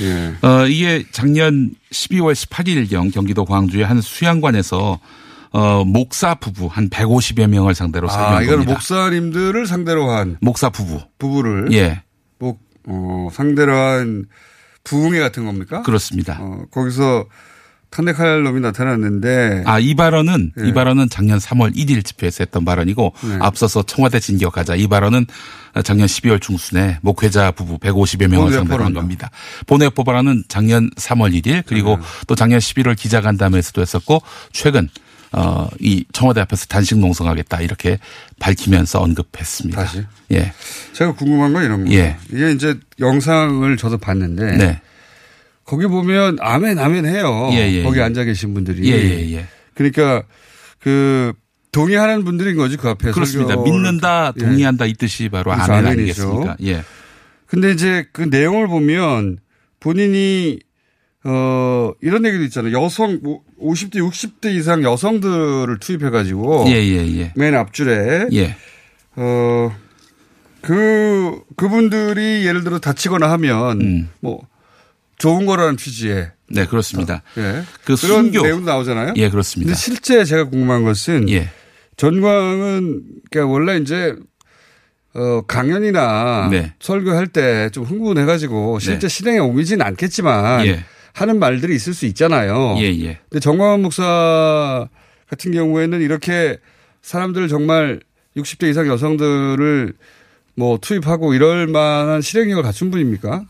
예. 0.03 0.47
어, 0.47 0.67
이게 0.67 1.05
작년 1.11 1.71
12월 1.91 2.35
18일경 2.35 3.13
경기도 3.13 3.45
광주의 3.45 3.85
한 3.85 4.01
수양관에서 4.01 5.01
어, 5.53 5.85
목사 5.85 6.35
부부 6.35 6.67
한 6.67 6.91
150여 6.91 7.47
명을 7.47 7.75
상대로 7.77 8.09
아, 8.09 8.13
설명한 8.13 8.43
이거는 8.43 8.59
겁니다. 8.59 8.73
목사님들을 8.75 9.67
상대로 9.67 10.11
한 10.11 10.37
목사 10.41 10.69
부부. 10.69 11.01
부부를. 11.19 11.73
예. 11.73 12.03
목, 12.39 12.61
어, 12.87 13.29
상대로 13.33 13.73
한 13.77 14.27
부흥회 14.85 15.19
같은 15.21 15.45
겁니까? 15.45 15.83
그렇습니다. 15.83 16.39
어, 16.41 16.65
거기서 16.71 17.27
탄핵할 17.91 18.43
놈이 18.43 18.61
나타났는데. 18.61 19.63
아, 19.67 19.79
이 19.79 19.95
발언은, 19.95 20.53
예. 20.61 20.69
이 20.69 20.73
발언은 20.73 21.09
작년 21.11 21.39
3월 21.39 21.77
1일 21.77 22.05
집회에서 22.05 22.43
했던 22.43 22.65
발언이고, 22.65 23.15
네. 23.23 23.39
앞서서 23.41 23.85
청와대 23.85 24.19
진격하자. 24.19 24.75
이 24.75 24.89
발언은 24.89 25.27
작년 25.85 26.07
12월 26.09 26.43
중순에 26.43 26.99
목회자 27.03 27.53
부부 27.53 27.79
150여 27.79 28.27
명을 28.27 28.47
본회포를 28.47 28.53
상대로 28.59 28.79
한 28.81 28.87
한다. 28.87 29.01
겁니다. 29.01 29.31
본회포 29.67 30.03
발언은 30.03 30.45
작년 30.49 30.91
3월 30.91 31.33
1일, 31.41 31.63
그리고 31.67 31.97
네. 31.97 32.03
또 32.27 32.35
작년 32.35 32.59
11월 32.59 32.97
기자간담회에서도 32.97 33.81
했었고, 33.81 34.23
최근, 34.53 34.89
어, 35.37 35.69
이 35.81 36.05
청와대 36.13 36.41
앞에서 36.41 36.67
단식 36.67 36.99
농성하겠다. 36.99 37.61
이렇게 37.61 37.99
밝히면서 38.39 39.01
언급했습니다. 39.01 39.85
다시? 39.85 40.05
예. 40.33 40.53
제가 40.93 41.13
궁금한 41.15 41.53
건 41.53 41.65
이런 41.65 41.85
거예요. 41.85 41.99
예. 41.99 42.17
이게 42.33 42.53
이제 42.53 42.79
영상을 43.01 43.77
저도 43.77 43.99
봤는데. 43.99 44.57
네. 44.57 44.81
거기 45.65 45.87
보면 45.87 46.37
아멘 46.41 46.79
아멘 46.79 47.07
해요. 47.07 47.49
예, 47.53 47.73
예, 47.73 47.83
거기 47.83 47.99
예. 47.99 48.03
앉아 48.03 48.25
계신 48.25 48.53
분들이. 48.55 48.87
예, 48.91 48.97
예, 48.97 49.33
예. 49.33 49.47
그러니까 49.75 50.23
그 50.79 51.33
동의하는 51.73 52.25
분들인 52.25 52.57
거지 52.57 52.77
그 52.77 52.91
앞에 52.91 53.11
그렇습니다. 53.11 53.57
믿는다, 53.57 54.33
예. 54.37 54.41
동의한다 54.41 54.87
이 54.87 54.93
뜻이 54.93 55.29
바로 55.31 55.53
아멘 55.53 55.71
아멘이죠. 55.71 55.91
아니겠습니까? 55.91 56.57
예. 56.65 56.85
근데 57.47 57.73
이제 57.73 58.07
그 58.13 58.23
내용을 58.23 58.69
보면 58.69 59.39
본인이 59.81 60.59
어 61.25 61.93
이런 62.03 62.25
얘기도 62.27 62.45
있잖아요. 62.45 62.83
여성 62.83 63.19
50대 63.61 63.95
60대 63.97 64.55
이상 64.55 64.83
여성들을 64.83 65.79
투입해 65.81 66.11
가지고 66.11 66.65
예, 66.69 66.73
예, 66.75 67.19
예. 67.19 67.33
맨 67.37 67.55
앞줄에 67.55 68.29
예. 68.33 68.57
어 69.17 69.73
그 70.65 71.41
그분들이 71.57 72.47
예를 72.47 72.65
들어 72.65 72.79
다치거나 72.79 73.31
하면 73.33 73.81
음. 73.83 74.09
뭐 74.21 74.41
좋은 75.19 75.45
거라는 75.47 75.77
취지에 75.77 76.33
네, 76.49 76.65
그렇습니다. 76.67 77.23
예. 77.37 77.63
그 77.85 77.97
그런 77.97 78.25
순교. 78.25 78.43
내용도 78.43 78.71
나오잖아요. 78.71 79.13
예, 79.17 79.29
그렇습니다. 79.29 79.69
근데 79.69 79.79
실제 79.79 80.25
제가 80.25 80.45
궁금한 80.45 80.83
것은 80.85 81.29
예. 81.29 81.51
전광은 81.97 83.03
그러니까 83.31 83.53
원래 83.53 83.77
이제 83.77 84.15
어 85.15 85.43
강연이나 85.43 86.49
네. 86.51 86.73
설교할 86.81 87.27
때 87.29 87.69
좀 87.71 87.85
흥분해가지고 87.85 88.79
실제 88.79 89.07
네. 89.07 89.09
실행에 89.09 89.39
옮기진 89.41 89.83
않겠지만 89.83 90.67
예. 90.67 90.85
하는 91.15 91.39
말들이 91.39 91.75
있을 91.77 91.95
수 91.95 92.07
있잖아요. 92.07 92.77
예, 92.79 92.87
예. 92.87 93.19
근데 93.31 93.41
정광훈 93.41 93.83
목사 93.83 94.87
같은 95.29 95.53
경우에는 95.53 96.03
이렇게 96.03 96.59
사람들 97.03 97.49
정말 97.49 98.01
60대 98.37 98.69
이상 98.69 98.89
여성들을 98.89 99.95
뭐 100.57 100.79
투입하고 100.81 101.35
이럴 101.35 101.69
만한 101.69 102.21
실행력을 102.21 102.63
갖춘 102.63 102.91
분입니까? 102.91 103.45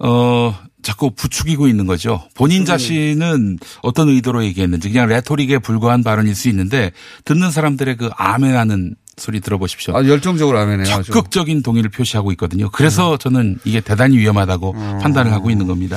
어, 0.00 0.58
자꾸 0.82 1.12
부추기고 1.12 1.68
있는 1.68 1.86
거죠. 1.86 2.22
본인 2.34 2.64
자신은 2.64 3.58
어떤 3.82 4.08
의도로 4.08 4.44
얘기했는지 4.44 4.88
그냥 4.88 5.08
레토릭에 5.08 5.58
불과한 5.58 6.02
발언일 6.02 6.34
수 6.34 6.48
있는데 6.48 6.90
듣는 7.24 7.50
사람들의 7.50 7.96
그 7.96 8.10
아멘하는 8.16 8.96
소리 9.16 9.40
들어보십시오. 9.40 9.96
아, 9.96 10.06
열정적으로 10.06 10.58
하면요. 10.58 10.84
적극적인 10.84 11.62
동의를 11.62 11.90
표시하고 11.90 12.32
있거든요. 12.32 12.68
그래서 12.70 13.16
저는 13.16 13.58
이게 13.64 13.80
대단히 13.80 14.18
위험하다고 14.18 14.72
판단을 15.00 15.32
하고 15.32 15.50
있는 15.50 15.66
겁니다. 15.66 15.96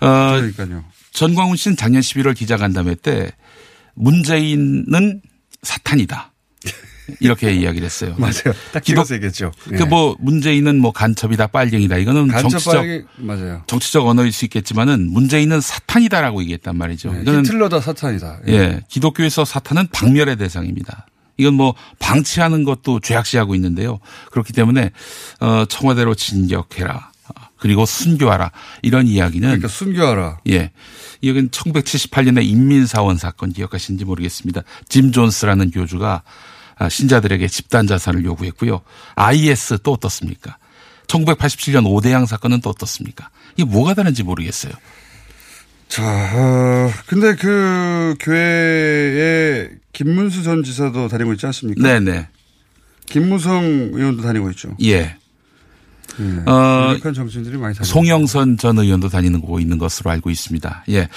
어, 0.00 0.06
어. 0.06 0.36
그러니까요. 0.36 0.84
전광훈 1.12 1.56
씨는 1.56 1.76
작년 1.76 2.00
11월 2.02 2.34
기자간담회 2.36 2.94
때 2.96 3.30
문재인은 3.94 5.20
사탄이다. 5.62 6.32
이렇게 7.20 7.52
이야기를 7.52 7.84
했어요. 7.84 8.14
맞아요. 8.18 8.54
딱 8.72 8.82
길어서 8.84 9.14
얘기했죠. 9.16 9.50
예. 9.72 9.76
그뭐 9.76 10.16
문재인은 10.20 10.80
뭐 10.80 10.92
간첩이다, 10.92 11.48
빨갱이다. 11.48 11.96
이거는 11.98 12.28
간첩 12.28 12.50
정치적 12.50 12.74
빨갱이- 12.84 13.04
맞아요. 13.16 13.62
정치적 13.66 14.06
언어일 14.06 14.32
수 14.32 14.44
있겠지만은 14.44 15.10
문재인은 15.10 15.60
사탄이다라고 15.60 16.42
얘기했단 16.42 16.76
말이죠. 16.76 17.08
이거는 17.20 17.40
히틀러다 17.44 17.80
사탄이다. 17.80 18.40
예, 18.48 18.80
기독교에서 18.88 19.44
사탄은 19.44 19.88
박멸의 19.88 20.36
대상입니다. 20.36 21.06
이건 21.36 21.54
뭐 21.54 21.74
방치하는 21.98 22.64
것도 22.64 23.00
죄악시하고 23.00 23.54
있는데요. 23.54 23.98
그렇기 24.30 24.52
때문에 24.52 24.90
어 25.40 25.64
청와대로 25.68 26.14
진격해라. 26.14 27.09
그리고 27.60 27.86
순교하라. 27.86 28.50
이런 28.82 29.06
이야기는 29.06 29.46
그러니까 29.46 29.68
순교하라. 29.68 30.40
예. 30.48 30.72
이건 31.20 31.50
1978년에 31.50 32.44
인민사원 32.44 33.18
사건 33.18 33.52
기억하시는지 33.52 34.04
모르겠습니다. 34.04 34.62
짐 34.88 35.12
존스라는 35.12 35.70
교주가 35.70 36.22
아, 36.76 36.88
신자들에게 36.88 37.46
집단 37.46 37.86
자살을 37.86 38.24
요구했고요. 38.24 38.80
IS 39.14 39.78
또 39.82 39.92
어떻습니까? 39.92 40.56
1987년 41.06 41.86
오대양 41.86 42.24
사건은 42.24 42.62
또 42.62 42.70
어떻습니까? 42.70 43.28
이게 43.56 43.64
뭐가 43.64 43.94
다른지 43.94 44.22
모르겠어요. 44.22 44.72
자, 45.88 46.02
어, 46.02 46.90
근데 47.06 47.34
그 47.34 48.14
교회에 48.20 49.68
김문수 49.92 50.42
전 50.44 50.62
지사도 50.62 51.08
다니고 51.08 51.32
있지 51.34 51.44
않습니까? 51.46 51.82
네네. 51.82 52.28
김무성 53.06 53.90
의원도 53.92 54.22
다니고 54.22 54.50
있죠. 54.52 54.74
예. 54.84 55.16
예. 56.20 56.50
어, 56.50 56.96
정치인들이 57.02 57.56
많이 57.56 57.74
송영선 57.80 58.58
전 58.58 58.78
의원도 58.78 59.08
다니는 59.08 59.40
거 59.40 59.60
있는 59.60 59.78
것으로 59.78 60.10
알고 60.10 60.30
있습니다. 60.30 60.84
예. 60.90 61.08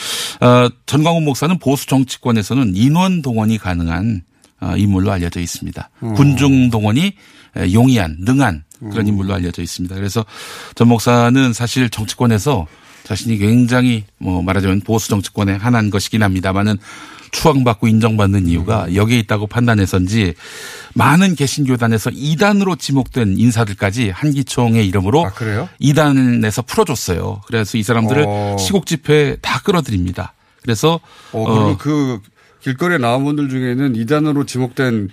어, 0.41 0.69
전광훈 0.85 1.25
목사는 1.25 1.57
보수 1.59 1.87
정치권에서는 1.87 2.75
인원 2.75 3.21
동원이 3.21 3.57
가능한 3.57 4.23
어, 4.61 4.77
인물로 4.77 5.11
알려져 5.11 5.39
있습니다. 5.39 5.89
어. 6.01 6.13
군중 6.15 6.69
동원이 6.69 7.13
에, 7.55 7.73
용이한, 7.73 8.17
능한 8.21 8.63
그런 8.79 9.05
음. 9.05 9.07
인물로 9.07 9.33
알려져 9.33 9.61
있습니다. 9.61 9.95
그래서 9.95 10.25
전 10.75 10.87
목사는 10.87 11.53
사실 11.53 11.89
정치권에서 11.89 12.67
자신이 13.03 13.37
굉장히 13.37 14.05
뭐 14.17 14.41
말하자면 14.41 14.81
보수 14.81 15.09
정치권에 15.09 15.53
한한 15.53 15.89
것이긴 15.89 16.23
합니다만은 16.23 16.77
추앙받고 17.33 17.87
인정받는 17.87 18.47
이유가 18.47 18.87
여기에 18.95 19.19
있다고 19.19 19.47
판단해서인지 19.47 20.35
많은 20.93 21.35
개신교단에서 21.35 22.11
이단으로 22.13 22.77
지목된 22.77 23.35
인사들까지 23.37 24.11
한기총의 24.11 24.87
이름으로 24.87 25.25
이단에서 25.79 26.61
풀어줬어요. 26.61 27.41
그래서 27.47 27.77
이 27.77 27.83
사람들을 27.83 28.25
어. 28.25 28.55
시국 28.57 28.85
집회에 28.85 29.35
다 29.41 29.59
끌어들입니다. 29.61 30.33
그래서 30.61 31.01
어, 31.33 31.45
그리고 31.45 31.59
어, 31.59 31.77
그 31.77 32.21
길거리에 32.61 32.97
나온 32.97 33.25
분들 33.25 33.49
중에는 33.49 33.95
이단으로 33.95 34.45
지목된 34.45 35.09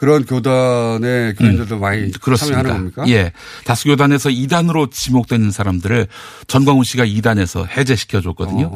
그런 0.00 0.24
교단의 0.24 1.34
교인들도 1.34 1.78
많이 1.78 2.04
음, 2.04 2.12
그렇습니다. 2.22 2.62
참여하는 2.62 2.90
겁니까? 2.90 3.04
예. 3.14 3.32
다수 3.66 3.86
교단에서 3.86 4.30
이단으로 4.30 4.88
지목되는 4.88 5.50
사람들을 5.50 6.06
전광훈 6.46 6.84
씨가 6.84 7.04
이단에서 7.04 7.66
해제시켜 7.66 8.22
줬거든요. 8.22 8.72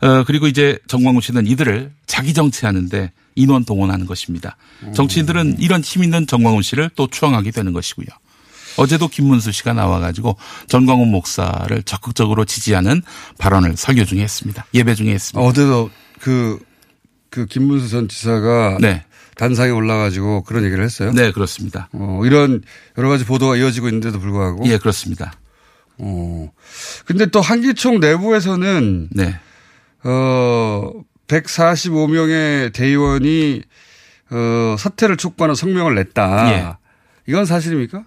어, 0.00 0.24
그리고 0.26 0.46
이제 0.46 0.78
전광훈 0.86 1.20
씨는 1.20 1.46
이들을 1.46 1.92
자기 2.06 2.32
정치하는데 2.32 3.12
인원 3.34 3.66
동원하는 3.66 4.06
것입니다. 4.06 4.56
음. 4.84 4.94
정치인들은 4.94 5.56
이런 5.58 5.82
힘 5.82 6.02
있는 6.02 6.26
전광훈 6.26 6.62
씨를 6.62 6.88
또 6.96 7.08
추앙하게 7.08 7.50
되는 7.50 7.74
것이고요. 7.74 8.06
어제도 8.78 9.06
김문수 9.06 9.52
씨가 9.52 9.74
나와가지고 9.74 10.38
전광훈 10.68 11.10
목사를 11.10 11.82
적극적으로 11.82 12.46
지지하는 12.46 13.02
발언을 13.36 13.76
설교 13.76 14.06
중에 14.06 14.22
했습니다. 14.22 14.64
예배 14.72 14.94
중에 14.94 15.12
했습니다. 15.12 15.46
어제도 15.46 15.90
그, 16.20 16.58
그 17.28 17.44
김문수 17.44 17.90
전 17.90 18.08
지사가 18.08 18.78
네. 18.80 19.04
단상에 19.36 19.70
올라가지고 19.70 20.42
그런 20.42 20.64
얘기를 20.64 20.84
했어요. 20.84 21.12
네, 21.12 21.32
그렇습니다. 21.32 21.88
어, 21.92 22.20
이런 22.24 22.62
여러 22.98 23.08
가지 23.08 23.24
보도가 23.24 23.56
이어지고 23.56 23.88
있는데도 23.88 24.18
불구하고. 24.18 24.64
예, 24.66 24.78
그렇습니다. 24.78 25.32
어. 25.98 26.50
근데 27.06 27.26
또 27.26 27.40
한기총 27.40 28.00
내부에서는 28.00 29.08
네. 29.12 29.38
어 30.02 30.90
145명의 31.28 32.72
대의원이 32.72 33.62
어 34.30 34.76
사퇴를 34.78 35.16
촉구하는 35.16 35.54
성명을 35.54 35.94
냈다. 35.94 36.52
예. 36.52 36.72
이건 37.26 37.46
사실입니까? 37.46 38.04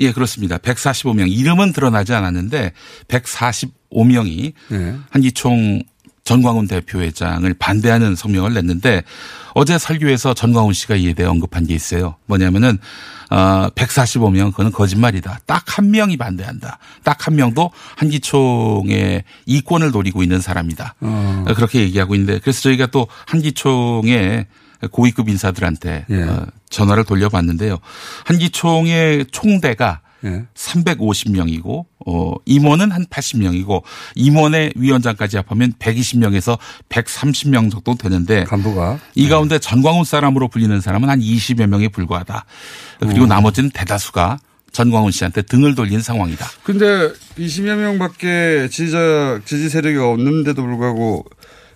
예, 0.00 0.12
그렇습니다. 0.12 0.58
145명. 0.58 1.30
이름은 1.30 1.72
드러나지 1.72 2.12
않았는데 2.12 2.72
145명이 3.08 4.52
네. 4.68 4.96
한기총 5.10 5.82
전광훈 6.30 6.68
대표회장을 6.68 7.52
반대하는 7.54 8.14
성명을 8.14 8.54
냈는데 8.54 9.02
어제 9.52 9.78
설교에서 9.78 10.32
전광훈 10.32 10.72
씨가 10.74 10.94
이에 10.94 11.12
대해 11.12 11.28
언급한 11.28 11.66
게 11.66 11.74
있어요. 11.74 12.14
뭐냐면은 12.26 12.78
어 13.30 13.68
145명 13.74 14.52
그거는 14.52 14.70
거짓말이다. 14.70 15.40
딱 15.46 15.64
한 15.66 15.90
명이 15.90 16.16
반대한다. 16.18 16.78
딱 17.02 17.26
한 17.26 17.34
명도 17.34 17.72
한기총의 17.96 19.24
이권을 19.46 19.90
노리고 19.90 20.22
있는 20.22 20.40
사람이다. 20.40 20.94
어. 21.00 21.44
그렇게 21.56 21.80
얘기하고 21.80 22.14
있는데 22.14 22.38
그래서 22.38 22.60
저희가 22.62 22.86
또 22.86 23.08
한기총의 23.26 24.46
고위급 24.92 25.28
인사들한테 25.28 26.06
예. 26.10 26.22
어, 26.22 26.46
전화를 26.70 27.02
돌려봤는데요. 27.04 27.78
한기총의 28.24 29.26
총대가 29.32 30.00
예. 30.24 30.44
350명이고 30.54 31.84
어 32.06 32.34
임원은 32.44 32.90
한 32.90 33.06
80명이고 33.06 33.82
임원의 34.14 34.74
위원장까지 34.76 35.36
합하면 35.38 35.74
120명에서 35.78 36.58
130명 36.88 37.70
정도 37.70 37.94
되는데 37.94 38.44
간부가 38.44 38.98
이 39.14 39.28
가운데 39.28 39.58
전광훈 39.58 40.04
사람으로 40.04 40.48
불리는 40.48 40.80
사람은 40.80 41.08
한 41.08 41.20
20여 41.20 41.66
명에 41.66 41.88
불과하다. 41.88 42.44
그리고 43.00 43.24
오. 43.24 43.26
나머지는 43.26 43.70
대다수가 43.70 44.38
전광훈 44.72 45.10
씨한테 45.10 45.42
등을 45.42 45.74
돌린 45.74 46.00
상황이다. 46.00 46.46
근데 46.62 47.12
20여 47.38 47.76
명밖에 47.76 48.68
지지자 48.70 49.40
지지 49.44 49.68
세력이 49.68 49.98
없는데도 49.98 50.62
불구하고 50.62 51.24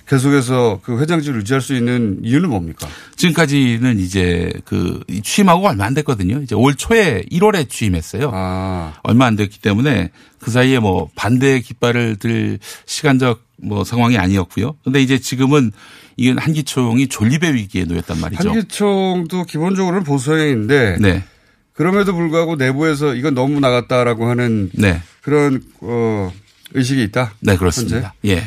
계속해서 0.09 0.81
그 0.83 1.01
회장직을 1.01 1.41
유지할 1.41 1.61
수 1.61 1.75
있는 1.75 2.19
이유는 2.23 2.51
뭡니까? 2.51 2.87
지금까지는 3.17 3.99
이제 3.99 4.53
그 4.65 5.03
취임하고 5.23 5.67
얼마 5.67 5.85
안 5.87 5.95
됐거든요. 5.95 6.41
이제 6.43 6.55
올 6.55 6.75
초에 6.75 7.23
1월에 7.31 7.69
취임했어요. 7.69 8.31
아. 8.33 8.95
얼마 9.03 9.27
안 9.27 9.37
됐기 9.37 9.61
때문에 9.61 10.11
그 10.39 10.51
사이에 10.51 10.79
뭐 10.79 11.09
반대의 11.15 11.63
깃발을 11.63 12.17
들 12.17 12.59
시간적 12.87 13.43
뭐 13.57 13.85
상황이 13.85 14.19
아니었고요. 14.19 14.77
근데 14.85 15.01
이제 15.01 15.19
지금은 15.19 15.73
이건 16.17 16.39
한기총이 16.39 17.09
존립의 17.09 17.55
위기에 17.55 17.85
놓였단 17.85 18.21
말이죠. 18.21 18.49
한기총도 18.49 19.45
기본적으로는 19.45 20.05
보수 20.05 20.27
성향인데 20.27 20.99
네. 21.01 21.25
그럼에도 21.73 22.15
불구하고 22.15 22.57
내부에서 22.57 23.15
이건 23.15 23.35
너무 23.35 23.59
나갔다라고 23.61 24.29
하는 24.29 24.71
네. 24.75 25.01
그런 25.23 25.63
어 25.81 26.33
의식이 26.75 27.03
있다. 27.05 27.35
네, 27.41 27.57
그렇습니다. 27.57 28.15
예. 28.27 28.45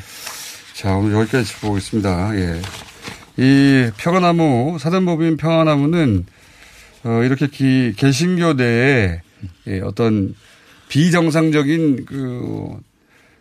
자, 0.77 0.95
오늘 0.95 1.13
여기까지 1.13 1.43
짚어보겠습니다. 1.55 2.35
예. 2.35 2.61
이 3.37 3.89
평화나무, 3.97 4.77
사단법인 4.79 5.37
평화나무는, 5.37 6.27
어, 7.03 7.23
이렇게 7.23 7.47
기, 7.47 7.93
개신교 7.97 8.53
내에 8.53 9.21
예, 9.65 9.79
어떤 9.79 10.35
비정상적인 10.87 12.05
그 12.05 12.77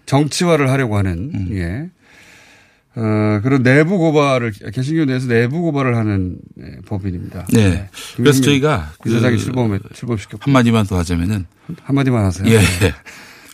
정치화를 0.07 0.71
하려고 0.71 0.97
하는, 0.97 1.31
음. 1.35 1.49
예. 1.53 1.91
어, 2.99 3.41
그런 3.43 3.63
내부 3.63 3.99
고발을, 3.99 4.53
개신교 4.73 5.05
내에서 5.05 5.29
내부 5.29 5.61
고발을 5.61 5.95
하는 5.95 6.39
예, 6.59 6.77
법인입니다. 6.87 7.49
네. 7.53 7.91
그래서 8.17 8.41
김용민 8.41 8.43
저희가 8.45 8.93
부사장이 9.03 9.37
그 9.37 9.43
출범, 9.43 9.79
출범시켰고. 9.93 10.43
한마디만 10.43 10.87
더 10.87 10.97
하자면은 10.97 11.45
한마디만 11.83 12.25
하세요. 12.25 12.51
예. 12.51 12.59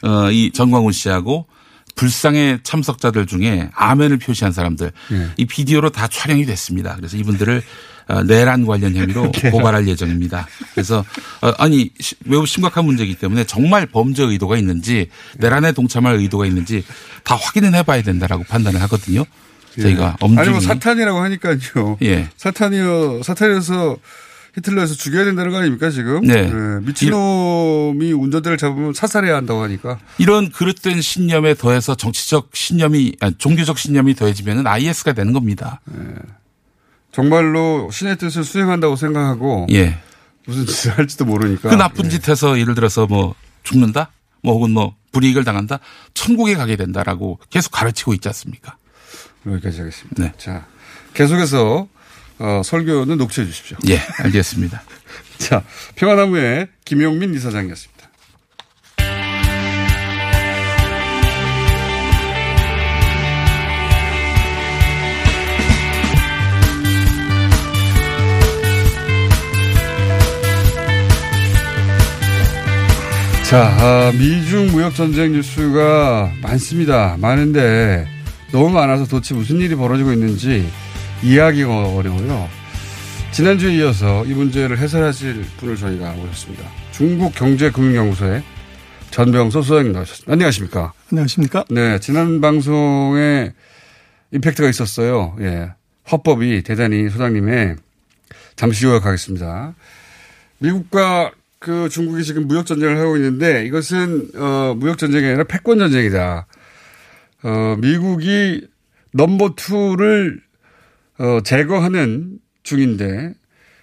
어, 0.06 0.30
이 0.30 0.52
전광훈 0.52 0.92
씨하고 0.92 1.46
불상의 1.94 2.60
참석자들 2.62 3.26
중에 3.26 3.68
아멘을 3.74 4.18
표시한 4.18 4.52
사람들 4.52 4.92
예. 5.12 5.28
이 5.36 5.44
비디오로 5.46 5.90
다 5.90 6.08
촬영이 6.08 6.46
됐습니다. 6.46 6.96
그래서 6.96 7.16
이분들을 7.16 7.62
어, 8.08 8.22
내란 8.24 8.66
관련 8.66 8.96
혐의로 8.96 9.30
내란. 9.30 9.50
고발할 9.52 9.86
예정입니다. 9.86 10.48
그래서 10.74 11.04
어, 11.40 11.52
아니 11.58 11.90
시- 12.00 12.16
매우 12.24 12.44
심각한 12.46 12.84
문제이기 12.84 13.14
때문에 13.14 13.44
정말 13.44 13.86
범죄 13.86 14.24
의도가 14.24 14.56
있는지 14.56 15.08
내란에 15.38 15.72
동참할 15.72 16.16
의도가 16.16 16.46
있는지 16.46 16.84
다 17.22 17.36
확인은 17.36 17.74
해봐야 17.74 18.02
된다라고 18.02 18.44
판단을 18.44 18.80
하거든요. 18.82 19.24
저희가 19.80 20.04
예. 20.04 20.12
엄중히 20.20 20.40
아니 20.40 20.50
뭐 20.50 20.60
사탄이라고 20.60 21.18
하니까요. 21.20 21.98
예. 22.02 22.28
사탄이요 22.36 23.22
사탄에서 23.22 23.96
히틀러에서 24.54 24.94
죽여야 24.94 25.24
된다는 25.24 25.50
거 25.50 25.58
아닙니까 25.58 25.88
지금? 25.90 26.20
네. 26.20 26.50
미친놈이 26.82 28.12
운전대를 28.12 28.58
잡으면 28.58 28.92
사살해야 28.92 29.34
한다고 29.34 29.62
하니까. 29.62 29.98
이런 30.18 30.50
그릇된 30.50 31.00
신념에 31.00 31.54
더해서 31.54 31.94
정치적 31.94 32.50
신념이 32.52 33.16
아니, 33.20 33.34
종교적 33.38 33.78
신념이 33.78 34.14
더해지면은 34.14 34.66
IS가 34.66 35.14
되는 35.14 35.32
겁니다. 35.32 35.80
정말로 37.12 37.90
신의 37.90 38.18
뜻을 38.18 38.44
수행한다고 38.44 38.96
생각하고 38.96 39.66
예. 39.70 39.98
무슨 40.46 40.66
짓을 40.66 40.98
할지도 40.98 41.24
모르니까. 41.24 41.70
그 41.70 41.74
나쁜 41.74 42.10
짓 42.10 42.28
해서 42.28 42.58
예를 42.58 42.74
들어서 42.74 43.06
뭐 43.06 43.34
죽는다? 43.62 44.10
뭐 44.42 44.54
혹은 44.54 44.72
뭐 44.72 44.94
불이익을 45.12 45.44
당한다? 45.44 45.78
천국에 46.14 46.54
가게 46.54 46.76
된다라고 46.76 47.38
계속 47.48 47.70
가르치고 47.70 48.12
있지 48.14 48.28
않습니까? 48.28 48.76
여기까지 49.46 49.80
하겠습니다. 49.80 50.22
네. 50.22 50.32
자, 50.36 50.66
계속해서 51.14 51.86
어, 52.38 52.62
설교는 52.64 53.18
녹취해 53.18 53.46
주십시오. 53.46 53.76
예, 53.88 54.00
알겠습니다. 54.18 54.82
자, 55.38 55.62
평화나무의 55.96 56.68
김용민 56.84 57.34
이사장이었습니다. 57.34 57.92
자, 73.52 73.66
아, 73.80 74.12
미중 74.12 74.68
무역 74.68 74.94
전쟁 74.94 75.32
뉴스가 75.32 76.32
많습니다. 76.40 77.18
많은데 77.20 78.06
너무 78.50 78.70
많아서 78.70 79.06
도대체 79.06 79.34
무슨 79.34 79.58
일이 79.60 79.74
벌어지고 79.74 80.10
있는지 80.14 80.66
이해하기가 81.22 81.94
어려워요. 81.94 82.48
지난주에 83.30 83.76
이어서 83.76 84.24
이 84.26 84.34
문제를 84.34 84.78
해설하실 84.78 85.44
분을 85.58 85.76
저희가 85.76 86.12
모셨습니다. 86.12 86.68
중국 86.90 87.34
경제금융연구소의 87.34 88.42
전병서 89.10 89.62
소장님 89.62 89.92
나오셨습니다. 89.92 90.32
안녕하십니까? 90.32 90.92
안녕하십니까? 91.10 91.64
네, 91.70 91.98
지난 92.00 92.40
방송에 92.40 93.52
임팩트가 94.32 94.68
있었어요. 94.68 95.36
예. 95.40 95.72
화법이 96.04 96.62
대단히 96.62 97.08
소장님의 97.08 97.76
잠시 98.56 98.86
후에 98.86 98.98
가겠습니다. 98.98 99.74
미국과 100.58 101.32
그 101.58 101.88
중국이 101.88 102.24
지금 102.24 102.48
무역 102.48 102.66
전쟁을 102.66 102.98
하고 102.98 103.16
있는데 103.16 103.64
이것은 103.66 104.30
어 104.34 104.74
무역 104.76 104.98
전쟁이 104.98 105.26
아니라 105.26 105.44
패권 105.44 105.78
전쟁이다. 105.78 106.46
어 107.44 107.76
미국이 107.78 108.66
넘버 109.12 109.54
투를 109.54 110.40
어 111.22 111.40
제거하는 111.42 112.38
중인데 112.64 113.34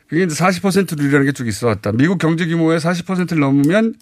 그게 0.07 0.23
이제 0.23 0.35
40%룰이라는 0.35 1.25
게 1.27 1.31
쭉 1.31 1.47
있어 1.47 1.67
왔다. 1.67 1.91
미국 1.93 2.17
경제 2.17 2.45
규모의 2.45 2.79
40%를 2.79 3.39
넘으면 3.39 3.95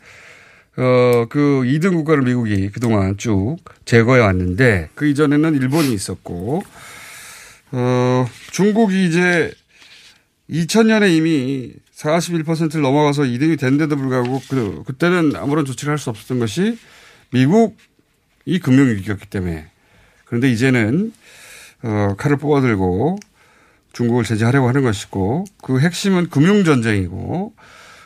어 0.77 1.25
그 1.29 1.61
2등 1.65 1.93
국가를 1.93 2.23
미국이 2.23 2.69
그동안 2.69 3.17
쭉 3.17 3.57
제거해 3.85 4.21
왔는데 4.21 4.89
그 4.95 5.07
이전에는 5.07 5.55
일본이 5.55 5.93
있었고 5.93 6.63
어 7.73 8.25
중국이 8.51 9.05
이제 9.07 9.51
2000년에 10.49 11.11
이미 11.15 11.73
41%를 11.95 12.81
넘어가서 12.81 13.23
2등이 13.23 13.59
됐는데도 13.59 13.97
불구하고 13.97 14.41
그, 14.49 14.83
그때는 14.85 15.35
아무런 15.35 15.65
조치를 15.65 15.91
할 15.91 15.97
수 15.97 16.09
없었던 16.09 16.39
것이 16.39 16.77
미국이 17.31 18.59
금융위기였기 18.63 19.25
때문에 19.27 19.67
그런데 20.25 20.49
이제는 20.51 21.11
어, 21.83 22.15
칼을 22.17 22.37
뽑아들고 22.37 23.17
중국을 23.97 24.23
제재하려고 24.23 24.67
하는 24.67 24.83
것이고 24.83 25.45
그 25.63 25.79
핵심은 25.79 26.29
금융 26.29 26.63
전쟁이고 26.63 27.55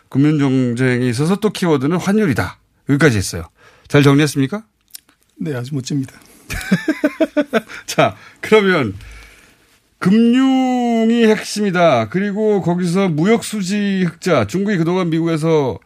금융 0.07 0.39
전쟁에 0.39 1.05
있어서 1.09 1.35
또 1.35 1.49
키워드는 1.49 1.97
환율이다. 1.97 2.59
여기까지 2.87 3.17
했어요. 3.17 3.43
잘 3.89 4.01
정리했습니까? 4.01 4.63
네, 5.35 5.53
아주 5.53 5.75
멋집니다. 5.75 6.13
자, 7.85 8.15
그러면 8.39 8.93
금융이 9.99 11.25
핵심이다. 11.25 12.07
그리고 12.07 12.61
거기서 12.61 13.09
무역 13.09 13.43
수지 13.43 14.05
흑자. 14.05 14.47
중국이 14.47 14.77
그동안 14.77 15.09
미국에서 15.09 15.77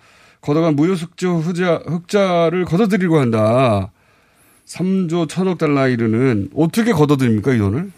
걷어간 0.41 0.76
무역수지 0.76 1.38
흑자, 1.39 1.82
흑자를 1.88 2.66
걷어들이려고 2.66 3.20
한다. 3.20 3.91
3조 4.68 5.28
1천억 5.28 5.58
달러 5.58 5.88
이르는 5.88 6.49
어떻게 6.56 6.91
걷어들입니까 6.91 7.56
이 7.56 7.58
돈을? 7.58 7.91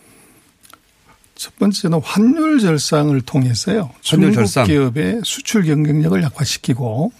첫 1.37 1.55
번째는 1.57 2.01
환율 2.03 2.59
절상을 2.59 3.19
통해서요. 3.21 3.91
환율 4.05 4.31
중국 4.31 4.33
절상. 4.35 4.65
기업의 4.65 5.21
수출 5.23 5.63
경쟁력을 5.63 6.21
약화시키고 6.23 7.11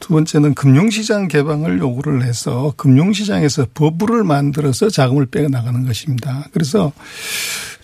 두 0.00 0.08
번째는 0.14 0.54
금융시장 0.54 1.28
개방을 1.28 1.78
요구를 1.78 2.24
해서 2.24 2.72
금융시장에서 2.76 3.66
버블을 3.74 4.24
만들어서 4.24 4.90
자금을 4.90 5.26
빼어 5.26 5.48
나가는 5.48 5.84
것입니다. 5.86 6.48
그래서 6.52 6.92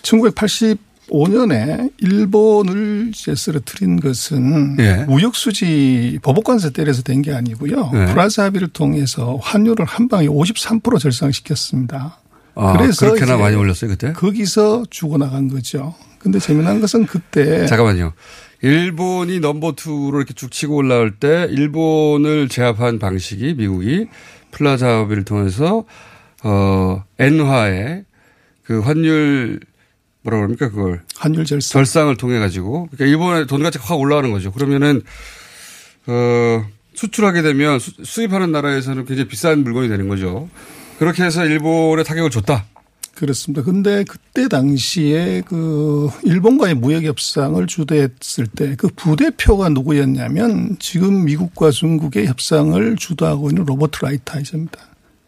1985년에 0.01 1.91
일본을 1.99 3.11
이제 3.13 3.33
쓰러뜨린 3.35 3.99
것은 4.01 4.77
예. 4.79 5.05
무역수지 5.07 6.19
보복관세 6.21 6.71
때려서 6.71 7.03
된 7.03 7.21
게 7.21 7.31
아니고요. 7.31 7.91
예. 7.93 8.05
플라자 8.13 8.45
합의를 8.45 8.69
통해서 8.69 9.37
환율을 9.41 9.85
한 9.85 10.07
방에 10.09 10.27
53% 10.27 10.99
절상시켰습니다. 10.99 12.19
아, 12.55 12.77
그렇게나 12.77 13.37
많이 13.37 13.55
올렸어요 13.55 13.91
그때? 13.91 14.13
거기서 14.13 14.85
죽어나간 14.89 15.47
거죠. 15.47 15.95
근데 16.19 16.39
재미난 16.39 16.81
것은 16.81 17.05
그때 17.05 17.65
잠깐만요. 17.65 18.13
일본이 18.61 19.39
number 19.39 19.73
two로 19.73 20.17
이렇게 20.17 20.33
쭉 20.33 20.51
치고 20.51 20.75
올라올 20.75 21.15
때 21.15 21.47
일본을 21.49 22.49
제압한 22.49 22.99
방식이 22.99 23.55
미국이 23.57 24.07
플라자 24.51 24.99
합의를 24.99 25.23
통해서 25.23 25.85
어 26.43 27.03
엔화의 27.19 28.03
그 28.63 28.79
환율 28.81 29.59
뭐라 30.23 30.37
그럽니까 30.39 30.69
그걸 30.69 31.01
환율 31.15 31.45
절상 31.45 31.71
절상을 31.71 32.15
통해 32.17 32.39
가지고 32.39 32.87
그러니까 32.91 33.05
일본의 33.05 33.47
돈 33.47 33.63
가치가 33.63 33.85
확 33.85 33.99
올라가는 33.99 34.29
거죠. 34.31 34.51
그러면은 34.51 35.01
어 36.07 36.65
수출하게 36.95 37.41
되면 37.41 37.79
수, 37.79 37.91
수입하는 38.03 38.51
나라에서는 38.51 39.05
굉장히 39.05 39.29
비싼 39.29 39.63
물건이 39.63 39.87
되는 39.87 40.09
거죠. 40.09 40.49
그렇게 40.99 41.23
해서 41.23 41.45
일본에 41.45 42.03
타격을 42.03 42.29
줬다. 42.29 42.65
그렇습니다. 43.15 43.63
근데 43.63 44.03
그때 44.03 44.47
당시에 44.47 45.43
그 45.45 46.09
일본과의 46.23 46.75
무역 46.75 47.03
협상을 47.03 47.65
주도했을 47.67 48.47
때 48.55 48.75
그 48.77 48.87
부대표가 48.95 49.69
누구였냐면 49.69 50.77
지금 50.79 51.25
미국과 51.25 51.71
중국의 51.71 52.27
협상을 52.27 52.95
주도하고 52.97 53.49
있는 53.49 53.65
로버트 53.65 53.99
라이트하이저입니다. 54.03 54.79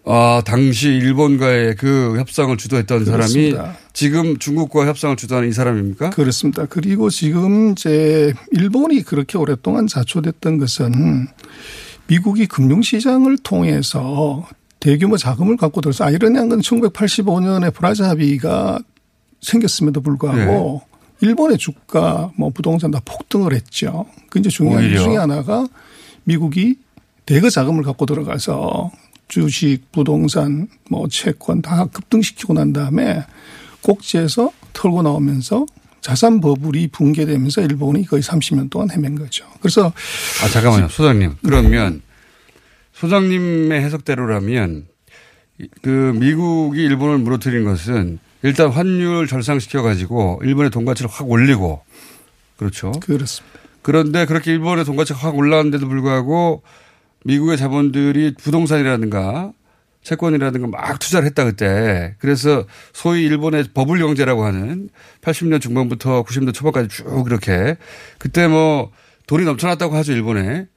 아, 0.03 0.41
당시 0.45 0.88
일본과의 0.88 1.76
그 1.76 2.17
협상을 2.17 2.55
주도했던 2.57 3.05
그렇습니다. 3.05 3.57
사람이 3.57 3.78
지금 3.93 4.38
중국과 4.38 4.88
협상을 4.88 5.15
주도하는 5.15 5.49
이 5.49 5.53
사람입니까? 5.53 6.09
그렇습니다. 6.11 6.65
그리고 6.65 7.09
지금 7.09 7.72
이제 7.74 8.34
일본이 8.51 9.03
그렇게 9.03 9.38
오랫동안 9.38 9.88
자초됐던 9.88 10.57
것은 10.57 11.28
미국이 12.07 12.47
금융시장을 12.47 13.38
통해서 13.43 14.47
대규모 14.82 15.15
자금을 15.15 15.57
갖고 15.57 15.79
들어서 15.79 16.03
아이러니한 16.03 16.49
건 16.49 16.59
1985년에 16.59 17.73
브라자 17.73 18.09
합의가 18.09 18.79
생겼음에도 19.41 20.01
불구하고 20.01 20.82
일본의 21.21 21.59
주가 21.59 22.32
뭐 22.36 22.49
부동산 22.49 22.89
다 22.89 22.99
폭등을 23.05 23.53
했죠. 23.53 24.07
그 24.29 24.39
이제 24.39 24.49
중요한 24.49 24.84
오히려. 24.84 25.03
중에 25.03 25.17
하나가 25.17 25.67
미국이 26.23 26.77
대거 27.27 27.49
자금을 27.51 27.84
갖고 27.84 28.07
들어가서 28.07 28.91
주식, 29.27 29.91
부동산, 29.91 30.67
뭐 30.89 31.07
채권 31.07 31.61
다 31.61 31.86
급등시키고 31.86 32.53
난 32.53 32.73
다음에 32.73 33.23
꼭지에서 33.82 34.51
털고 34.73 35.03
나오면서 35.03 35.67
자산 36.01 36.41
버블이 36.41 36.88
붕괴되면서 36.88 37.61
일본이 37.61 38.05
거의 38.07 38.23
30년 38.23 38.71
동안 38.71 38.89
헤맨 38.89 39.15
거죠. 39.15 39.45
그래서 39.61 39.93
아, 40.43 40.49
잠깐만요. 40.49 40.88
소장님. 40.89 41.36
그러면 41.43 42.01
소장님의 43.01 43.81
해석대로라면 43.81 44.85
그 45.81 45.89
미국이 45.89 46.83
일본을 46.83 47.17
무너뜨린 47.17 47.63
것은 47.65 48.19
일단 48.43 48.69
환율 48.69 49.25
절상시켜 49.25 49.81
가지고 49.81 50.39
일본의 50.43 50.69
돈 50.69 50.85
가치를 50.85 51.09
확 51.09 51.27
올리고 51.27 51.81
그렇죠. 52.57 52.91
그렇습니다. 52.91 53.59
그런데 53.81 54.27
그렇게 54.27 54.51
일본의 54.51 54.85
돈 54.85 54.95
가치가 54.97 55.17
확 55.17 55.35
올라왔는데도 55.35 55.87
불구하고 55.87 56.61
미국의 57.25 57.57
자본들이 57.57 58.35
부동산이라든가 58.35 59.51
채권이라든가 60.03 60.67
막 60.67 60.99
투자를 60.99 61.25
했다 61.25 61.45
그때. 61.45 62.15
그래서 62.19 62.65
소위 62.93 63.23
일본의 63.23 63.69
버블 63.73 63.97
경제라고 63.97 64.45
하는 64.45 64.89
80년 65.21 65.59
중반부터 65.59 66.23
90년 66.23 66.53
초반까지 66.53 66.89
쭉 66.89 67.23
이렇게 67.25 67.77
그때 68.19 68.47
뭐 68.47 68.91
돈이 69.25 69.43
넘쳐났다고 69.43 69.95
하죠 69.95 70.11
일본에. 70.11 70.67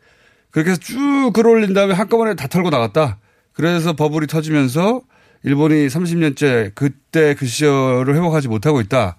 그렇게 0.54 0.70
해서 0.70 0.80
쭉 0.80 1.32
끌어올린 1.34 1.74
다음에 1.74 1.94
한꺼번에 1.94 2.34
다 2.36 2.46
털고 2.46 2.70
나갔다. 2.70 3.18
그래서 3.54 3.94
버블이 3.94 4.28
터지면서 4.28 5.00
일본이 5.42 5.88
30년째 5.88 6.70
그때 6.76 7.34
그 7.34 7.44
시절을 7.44 8.14
회복하지 8.14 8.46
못하고 8.46 8.80
있다. 8.80 9.16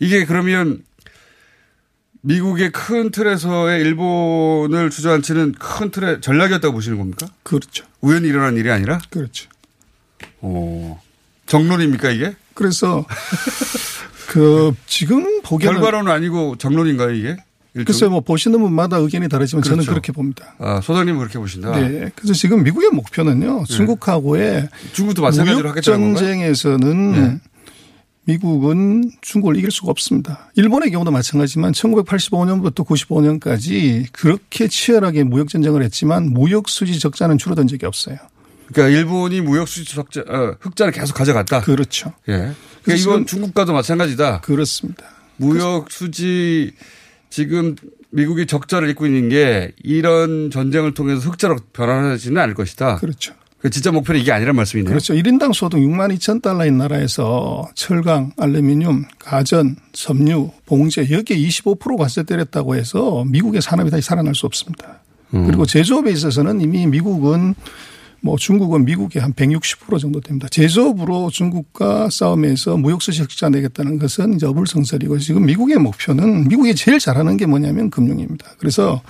이게 0.00 0.24
그러면 0.24 0.82
미국의 2.22 2.72
큰 2.72 3.12
틀에서의 3.12 3.82
일본을 3.82 4.90
주저앉히는 4.90 5.52
큰 5.52 5.92
틀의 5.92 6.20
전략이었다고 6.20 6.74
보시는 6.74 6.98
겁니까? 6.98 7.28
그렇죠. 7.44 7.84
우연히 8.00 8.26
일어난 8.26 8.56
일이 8.56 8.68
아니라? 8.68 8.98
그렇죠. 9.10 9.48
오. 10.40 10.98
정론입니까 11.46 12.10
이게? 12.10 12.34
그래서 12.54 13.06
그 14.26 14.74
지금 14.86 15.40
보기에는 15.42 15.80
결과론은 15.80 16.10
아니고 16.10 16.56
정론인가요 16.56 17.12
이게? 17.12 17.36
일종의? 17.74 17.84
글쎄 17.86 18.06
뭐 18.06 18.20
보시는 18.20 18.60
분마다 18.60 18.98
의견이 18.98 19.28
다르지만 19.28 19.62
저는 19.62 19.78
그렇죠. 19.78 19.90
그렇게 19.90 20.12
봅니다. 20.12 20.54
아, 20.58 20.80
소장님은 20.80 21.18
그렇게 21.18 21.38
보신다. 21.38 21.76
네. 21.78 22.10
그래서 22.14 22.32
지금 22.32 22.62
미국의 22.62 22.90
목표는요. 22.90 23.64
중국하고의 23.66 24.68
중국도 24.92 25.22
마찬가지로 25.22 25.70
하겠다는? 25.70 26.14
전쟁에서는 26.14 27.12
네. 27.12 27.40
미국은 28.26 29.10
중국을 29.20 29.56
이길 29.56 29.70
수가 29.70 29.90
없습니다. 29.90 30.50
일본의 30.54 30.90
경우도 30.92 31.10
마찬가지지만 31.10 31.72
1985년부터 31.72 32.86
95년까지 32.86 34.06
그렇게 34.12 34.68
치열하게 34.68 35.24
무역 35.24 35.48
전쟁을 35.48 35.82
했지만 35.82 36.30
무역 36.30 36.68
수지 36.68 36.98
적자는 36.98 37.38
줄어든 37.38 37.66
적이 37.66 37.86
없어요. 37.86 38.16
그러니까 38.72 38.96
일본이 38.96 39.40
무역 39.42 39.68
수지 39.68 39.94
적자, 39.94 40.22
어, 40.22 40.56
흑자를 40.60 40.92
계속 40.92 41.14
가져갔다. 41.14 41.60
그렇죠. 41.60 42.12
예. 42.28 42.52
그러니까 42.82 42.94
이건 43.02 43.26
중국과도 43.26 43.72
마찬가지다. 43.74 44.40
그렇습니다. 44.40 45.04
무역 45.36 45.90
수지 45.90 46.72
지금 47.34 47.74
미국이 48.10 48.46
적자를 48.46 48.88
입고 48.90 49.06
있는 49.06 49.28
게 49.28 49.72
이런 49.82 50.52
전쟁을 50.52 50.94
통해서 50.94 51.18
흑자로 51.18 51.56
변화하지는 51.72 52.40
않을 52.40 52.54
것이다. 52.54 52.98
그렇죠. 52.98 53.34
그 53.58 53.70
진짜 53.70 53.90
목표는 53.90 54.20
이게 54.20 54.30
아니란 54.30 54.54
말씀이네요. 54.54 54.88
그렇죠. 54.88 55.14
1인당 55.14 55.52
소득 55.52 55.78
6만 55.78 56.16
2천 56.16 56.42
달러인 56.42 56.78
나라에서 56.78 57.68
철강, 57.74 58.34
알루미늄, 58.36 59.06
가전, 59.18 59.74
섬유, 59.94 60.52
봉제 60.66 61.08
여기에 61.10 61.36
25% 61.38 61.98
관세 61.98 62.22
때렸다고 62.22 62.76
해서 62.76 63.24
미국의 63.26 63.62
산업이 63.62 63.90
다시 63.90 64.06
살아날 64.06 64.36
수 64.36 64.46
없습니다. 64.46 65.00
음. 65.34 65.46
그리고 65.46 65.66
제조업에 65.66 66.12
있어서는 66.12 66.60
이미 66.60 66.86
미국은 66.86 67.56
뭐 68.24 68.38
중국은 68.38 68.86
미국의 68.86 69.20
한 69.20 69.34
160% 69.34 70.00
정도 70.00 70.18
됩니다. 70.18 70.48
제조업으로 70.50 71.28
중국과 71.28 72.08
싸움에서 72.08 72.78
무역수지 72.78 73.20
흑자 73.20 73.50
내겠다는 73.50 73.98
것은 73.98 74.36
이제 74.36 74.46
어불성설이고 74.46 75.18
지금 75.18 75.44
미국의 75.44 75.76
목표는 75.76 76.48
미국이 76.48 76.74
제일 76.74 76.98
잘하는 76.98 77.36
게 77.36 77.44
뭐냐면 77.44 77.90
금융입니다. 77.90 78.52
그래서 78.56 79.02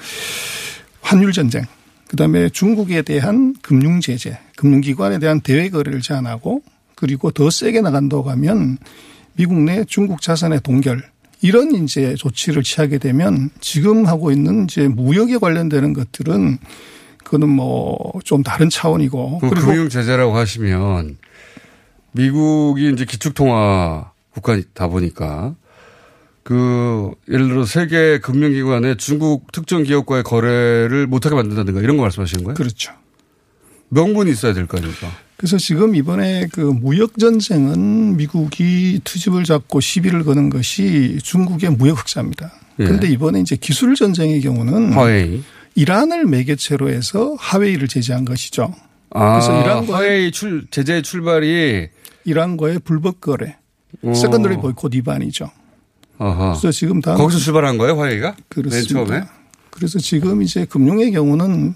환율 1.01 1.31
전쟁, 1.31 1.63
그다음에 2.09 2.49
중국에 2.49 3.03
대한 3.03 3.55
금융 3.63 4.01
제재, 4.01 4.37
금융기관에 4.57 5.21
대한 5.21 5.41
대외 5.41 5.71
거래를 5.71 6.01
제한하고 6.01 6.63
그리고 6.97 7.31
더 7.31 7.51
세게 7.51 7.83
나간다고 7.83 8.31
하면 8.31 8.79
미국 9.35 9.61
내 9.61 9.85
중국 9.85 10.23
자산의 10.23 10.63
동결 10.65 11.01
이런 11.41 11.73
이제 11.77 12.17
조치를 12.17 12.65
취하게 12.65 12.99
되면 12.99 13.51
지금 13.61 14.07
하고 14.07 14.33
있는 14.33 14.65
이제 14.65 14.89
무역에 14.89 15.39
관련되는 15.39 15.93
것들은 15.93 16.59
그거는 17.35 17.49
뭐 17.49 17.95
좀 18.25 18.43
다른 18.43 18.71
차원이고 18.71 19.41
그 19.41 19.51
그리고 19.51 19.67
금융 19.67 19.89
제재라고 19.89 20.37
하시면 20.37 21.19
미국이 22.13 22.91
이제 22.93 23.05
기축통화 23.05 24.13
국가다 24.31 24.89
보니까 24.89 25.55
그 26.45 27.11
예를 27.29 27.49
들어 27.49 27.65
세계 27.67 28.19
금융기관에 28.19 28.97
중국 28.97 29.51
특정 29.53 29.83
기업과의 29.83 30.23
거래를 30.23 31.07
못하게 31.07 31.35
만든다든가 31.35 31.81
이런 31.81 31.97
거 31.97 32.03
말씀하시는 32.03 32.45
거예요? 32.45 32.55
그렇죠. 32.55 32.93
명분이 33.89 34.31
있어야 34.31 34.55
될 34.55 34.67
거 34.67 34.79
아닙니까? 34.79 35.09
그래서 35.37 35.57
지금 35.59 35.95
이번에 35.97 36.47
그 36.53 36.61
무역 36.61 37.19
전쟁은 37.19 38.17
미국이 38.17 39.01
투집을 39.05 39.45
잡고 39.45 39.81
시비를 39.81 40.25
거는 40.25 40.51
것이 40.51 41.19
중국의 41.23 41.71
무역 41.71 41.99
흑자입니다. 42.01 42.53
예. 42.81 42.85
그런데 42.85 43.09
이번에 43.09 43.41
이제 43.41 43.57
기술 43.57 43.95
전쟁의 43.97 44.41
경우는 44.41 44.93
화웨이. 44.93 45.43
이란을 45.75 46.27
매개체로 46.27 46.91
해서 46.91 47.35
화웨이를 47.39 47.89
제재한 47.89 48.25
것이죠. 48.25 48.75
아, 49.11 49.33
그래서 49.33 49.63
이란과 49.63 49.97
화웨이 49.97 50.33
출 50.33 50.67
제재 50.71 51.03
출발이 51.03 51.89
이란과의 52.25 52.81
불법 52.81 53.21
거래, 53.21 53.57
오. 54.03 54.15
secondary 54.15 54.57
보이콧 54.57 54.95
위반이죠. 54.95 55.51
아하. 56.19 56.53
그래서 56.53 56.71
지금 56.71 57.01
다음 57.01 57.19
거기서 57.19 57.39
출발한 57.39 57.79
거예요, 57.79 57.99
화웨이가? 58.01 58.37
그렇습니다. 58.49 58.95
맨 58.95 59.07
처음에? 59.07 59.25
그래서 59.71 59.99
지금 59.99 60.43
이제 60.43 60.65
금융의 60.65 61.11
경우는 61.13 61.75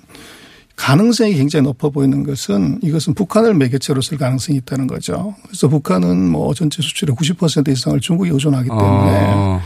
가능성이 0.76 1.34
굉장히 1.34 1.64
높아 1.64 1.88
보이는 1.88 2.22
것은 2.22 2.78
이것은 2.82 3.14
북한을 3.14 3.55
매개체로 3.55 4.01
쓸 4.01 4.16
가능성이 4.16 4.59
있다는 4.59 4.86
거죠. 4.86 5.34
그래서 5.42 5.66
북한은 5.66 6.30
뭐 6.30 6.55
전체 6.55 6.80
수출의 6.80 7.16
90% 7.16 7.68
이상을 7.68 7.99
중국에 7.99 8.30
의존하기 8.30 8.68
때문에 8.68 8.84
아. 8.86 9.61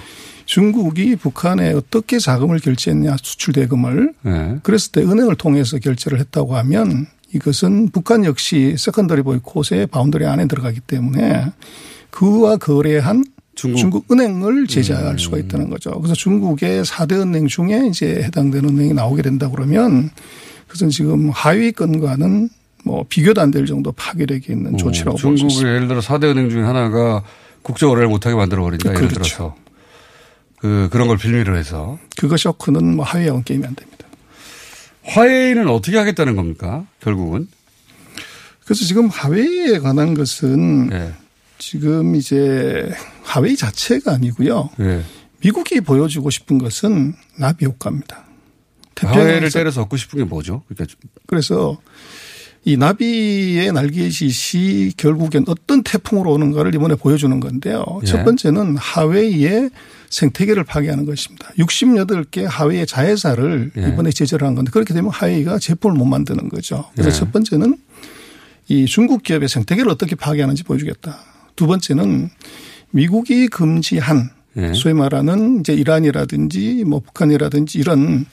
중국이 0.53 1.17
북한에 1.17 1.73
어떻게 1.73 2.19
자금을 2.19 2.59
결제했냐 2.59 3.17
수출 3.23 3.55
대금을 3.55 4.13
네. 4.21 4.57
그랬을 4.63 4.93
때 4.93 5.01
은행을 5.01 5.37
통해서 5.37 5.79
결제를 5.79 6.21
했다고 6.21 6.57
하면 6.59 7.07
이것은 7.33 7.89
북한 7.89 8.27
역시 8.27 8.75
secondary 8.77 9.23
보이콧의 9.23 9.87
boundary 9.87 10.27
안에 10.27 10.49
들어가기 10.49 10.81
때문에 10.81 11.47
그와 12.11 12.59
거래한 12.59 13.25
중국, 13.55 14.13
은행을 14.13 14.67
제재할 14.67 15.19
수가 15.19 15.39
있다는 15.39 15.71
거죠. 15.71 15.91
그래서 15.93 16.15
중국의 16.15 16.85
4대 16.85 17.13
은행 17.13 17.47
중에 17.47 17.87
이제 17.89 18.23
해당되는 18.23 18.69
은행이 18.69 18.93
나오게 18.93 19.23
된다 19.23 19.49
그러면 19.49 20.11
그것은 20.67 20.91
지금 20.91 21.31
화웨이 21.31 21.73
건과는 21.73 22.51
뭐 22.85 23.07
비교도 23.09 23.41
안 23.41 23.51
될 23.51 23.65
정도 23.65 23.91
파괴력이 23.93 24.53
있는 24.53 24.77
조치라고 24.77 25.17
볼수 25.17 25.23
중국의 25.23 25.47
있습니다. 25.47 25.75
예를 25.77 25.89
들어 25.89 26.01
4대 26.01 26.25
은행 26.25 26.51
중에 26.51 26.63
하나가 26.63 27.23
국제 27.63 27.87
거래를 27.87 28.09
못하게 28.09 28.37
만들어 28.37 28.63
버린다. 28.63 28.91
예를 28.91 29.09
그렇죠. 29.09 29.23
들어서 29.23 29.63
그 30.63 30.89
그런 30.93 31.09
걸 31.09 31.19
빌미로 31.19 31.57
해서 31.57 31.99
그거 32.17 32.37
쇼크는 32.37 32.95
뭐 32.97 33.05
하위하고는 33.05 33.43
게임이 33.43 33.67
안 33.67 33.75
됩니다. 33.75 34.07
화해는 35.03 35.69
어떻게 35.69 35.99
하겠다는 35.99 36.37
겁니까? 36.37 36.87
결국은 37.01 37.49
그래서 38.65 38.85
지금 38.85 39.09
하웨이에 39.09 39.81
관한 39.81 40.15
것은 40.15 40.89
네. 40.89 41.13
지금 41.59 42.15
이제 42.15 42.89
하웨이 43.25 43.57
자체가 43.57 44.13
아니고요. 44.13 44.71
네. 44.77 45.03
미국이 45.41 45.81
보여주고 45.81 46.31
싶은 46.31 46.59
것은 46.59 47.15
나비 47.37 47.65
효과입니다. 47.65 48.25
화해를 48.97 49.51
때려서 49.51 49.83
얻고 49.83 49.97
싶은 49.97 50.21
게 50.21 50.25
뭐죠? 50.25 50.63
그러니까 50.69 50.97
그래서 51.27 51.77
이 52.65 52.77
나비의 52.77 53.73
날개짓이 53.73 54.93
결국엔 54.97 55.45
어떤 55.49 55.83
태풍으로 55.83 56.31
오는가를 56.35 56.73
이번에 56.73 56.95
보여주는 56.95 57.41
건데요. 57.41 57.85
예. 58.03 58.07
첫 58.07 58.23
번째는 58.23 58.77
하웨이의 58.77 59.71
생태계를 60.13 60.65
파괴하는 60.65 61.07
것입니다. 61.07 61.51
68개 61.59 62.45
하웨이의 62.47 62.87
자회사를 62.87 63.71
예. 63.79 63.89
이번에 63.89 64.11
제재를 64.11 64.47
한 64.47 64.55
건데 64.55 64.71
그렇게 64.71 64.93
되면 64.93 65.11
하웨이가 65.11 65.59
제품을 65.59 65.97
못 65.97 66.05
만드는 66.05 66.51
거죠. 66.51 66.85
그래서 66.93 67.09
예. 67.09 67.13
첫 67.13 67.33
번째는 67.33 67.79
이 68.69 68.85
중국 68.85 69.23
기업의 69.23 69.49
생태계를 69.49 69.91
어떻게 69.91 70.15
파괴하는지 70.15 70.65
보여주겠다. 70.65 71.19
두 71.57 71.67
번째는 71.67 72.29
미국이 72.91 73.49
금지한 73.49 74.31
예. 74.59 74.75
소위 74.75 74.93
말하는 74.93 75.61
이제 75.61 75.73
이란이라든지 75.73 76.85
뭐 76.87 77.01
북한이라든지 77.01 77.79
이런 77.79 78.27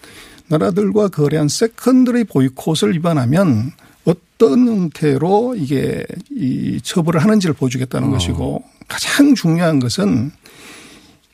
나라들과 0.47 1.07
거래한 1.07 1.47
secondary 1.47 2.25
보이콧을 2.25 2.93
위반하면 2.93 3.71
어떤 4.03 4.67
형태로 4.67 5.55
이게 5.55 6.03
이 6.29 6.81
처벌을 6.83 7.23
하는지를 7.23 7.53
보여주겠다는 7.53 8.09
어. 8.09 8.11
것이고 8.11 8.63
가장 8.89 9.33
중요한 9.33 9.79
것은 9.79 10.31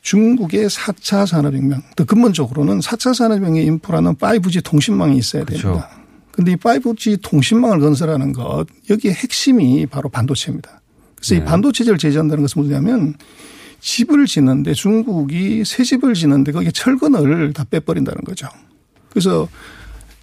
중국의 0.06 0.68
4차 0.68 1.26
산업혁명. 1.26 1.82
더 1.96 2.04
근본적으로는 2.04 2.78
4차 2.78 3.12
산업혁명의 3.12 3.64
인프라는 3.66 4.14
5G 4.14 4.64
통신망이 4.64 5.18
있어야 5.18 5.44
그렇죠. 5.44 5.68
됩니다. 5.68 5.90
근데 6.30 6.52
이 6.52 6.56
5G 6.56 7.22
통신망을 7.22 7.80
건설하는 7.80 8.32
것, 8.32 8.66
여기에 8.88 9.12
핵심이 9.12 9.84
바로 9.86 10.08
반도체입니다. 10.08 10.80
그래서 11.16 11.34
네. 11.34 11.40
이 11.40 11.44
반도체를 11.44 11.98
제재한다는 11.98 12.44
것은 12.44 12.62
뭐냐면 12.62 13.14
집을 13.80 14.26
짓는데 14.26 14.74
중국이 14.74 15.64
새 15.64 15.82
집을 15.82 16.14
짓는데 16.14 16.52
거기에 16.52 16.70
철근을 16.70 17.52
다 17.52 17.64
빼버린다는 17.68 18.22
거죠. 18.22 18.46
그래서 19.10 19.48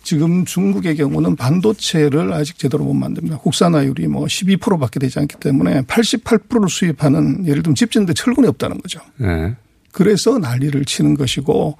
지금 0.01 0.45
중국의 0.45 0.95
경우는 0.95 1.35
반도체를 1.35 2.31
아직 2.31 2.57
제대로 2.57 2.85
못 2.85 2.93
만듭니다. 2.93 3.39
국산화율이 3.39 4.07
뭐 4.07 4.27
12%밖에 4.27 5.01
되지 5.01 5.19
않기 5.19 5.37
때문에 5.41 5.81
88%를 5.81 6.69
수입하는 6.69 7.45
예를 7.45 7.63
들면 7.63 7.75
집 7.75 7.91
짓는데 7.91 8.13
철근이 8.13 8.47
없다는 8.47 8.77
거죠. 8.77 9.01
네. 9.17 9.57
그래서 9.93 10.39
난리를 10.39 10.83
치는 10.83 11.15
것이고 11.15 11.77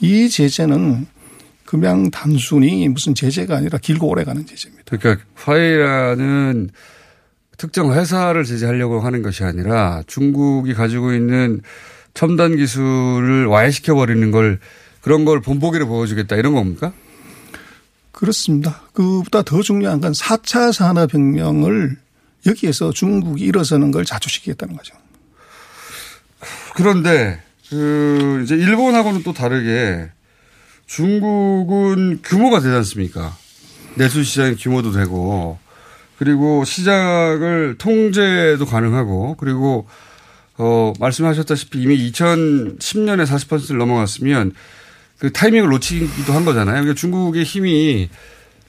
이 0.00 0.28
제재는 0.28 1.06
그냥 1.64 2.10
단순히 2.10 2.86
무슨 2.88 3.14
제재가 3.14 3.56
아니라 3.56 3.78
길고 3.78 4.08
오래 4.08 4.24
가는 4.24 4.44
제재입니다. 4.44 4.94
그러니까 4.94 5.24
화해라는 5.36 6.68
특정 7.56 7.94
회사를 7.94 8.44
제재하려고 8.44 9.00
하는 9.00 9.22
것이 9.22 9.44
아니라 9.44 10.02
중국이 10.06 10.74
가지고 10.74 11.14
있는 11.14 11.62
첨단 12.12 12.56
기술을 12.56 13.46
와해시켜 13.46 13.94
버리는 13.94 14.30
걸 14.30 14.58
그런 15.00 15.24
걸 15.24 15.40
본보기로 15.40 15.86
보여주겠다 15.86 16.36
이런 16.36 16.52
겁니까? 16.52 16.92
그렇습니다. 18.10 18.82
그보다 18.92 19.42
더 19.42 19.62
중요한 19.62 20.00
건 20.00 20.12
4차 20.12 20.72
산업혁명을 20.72 21.96
여기에서 22.46 22.92
중국이 22.92 23.44
일어서는 23.44 23.92
걸 23.92 24.04
자초시키겠다는 24.04 24.76
거죠. 24.76 24.94
그런데 26.74 27.40
그 27.72 28.42
이제 28.44 28.54
일본하고는 28.54 29.22
또 29.22 29.32
다르게 29.32 30.10
중국은 30.84 32.20
규모가 32.22 32.60
되지 32.60 32.74
않습니까? 32.76 33.34
내수 33.94 34.22
시장의 34.22 34.56
규모도 34.56 34.92
되고 34.92 35.58
그리고 36.18 36.66
시장을 36.66 37.76
통제도 37.78 38.66
가능하고 38.66 39.36
그리고 39.38 39.86
어 40.58 40.92
말씀하셨다시피 41.00 41.80
이미 41.80 42.12
2010년에 42.12 43.24
40%를 43.26 43.78
넘어갔으면 43.78 44.52
그 45.16 45.32
타이밍을 45.32 45.70
놓치기도 45.70 46.34
한 46.34 46.44
거잖아요. 46.44 46.74
그러니까 46.74 46.94
중국의 46.94 47.44
힘이 47.44 48.10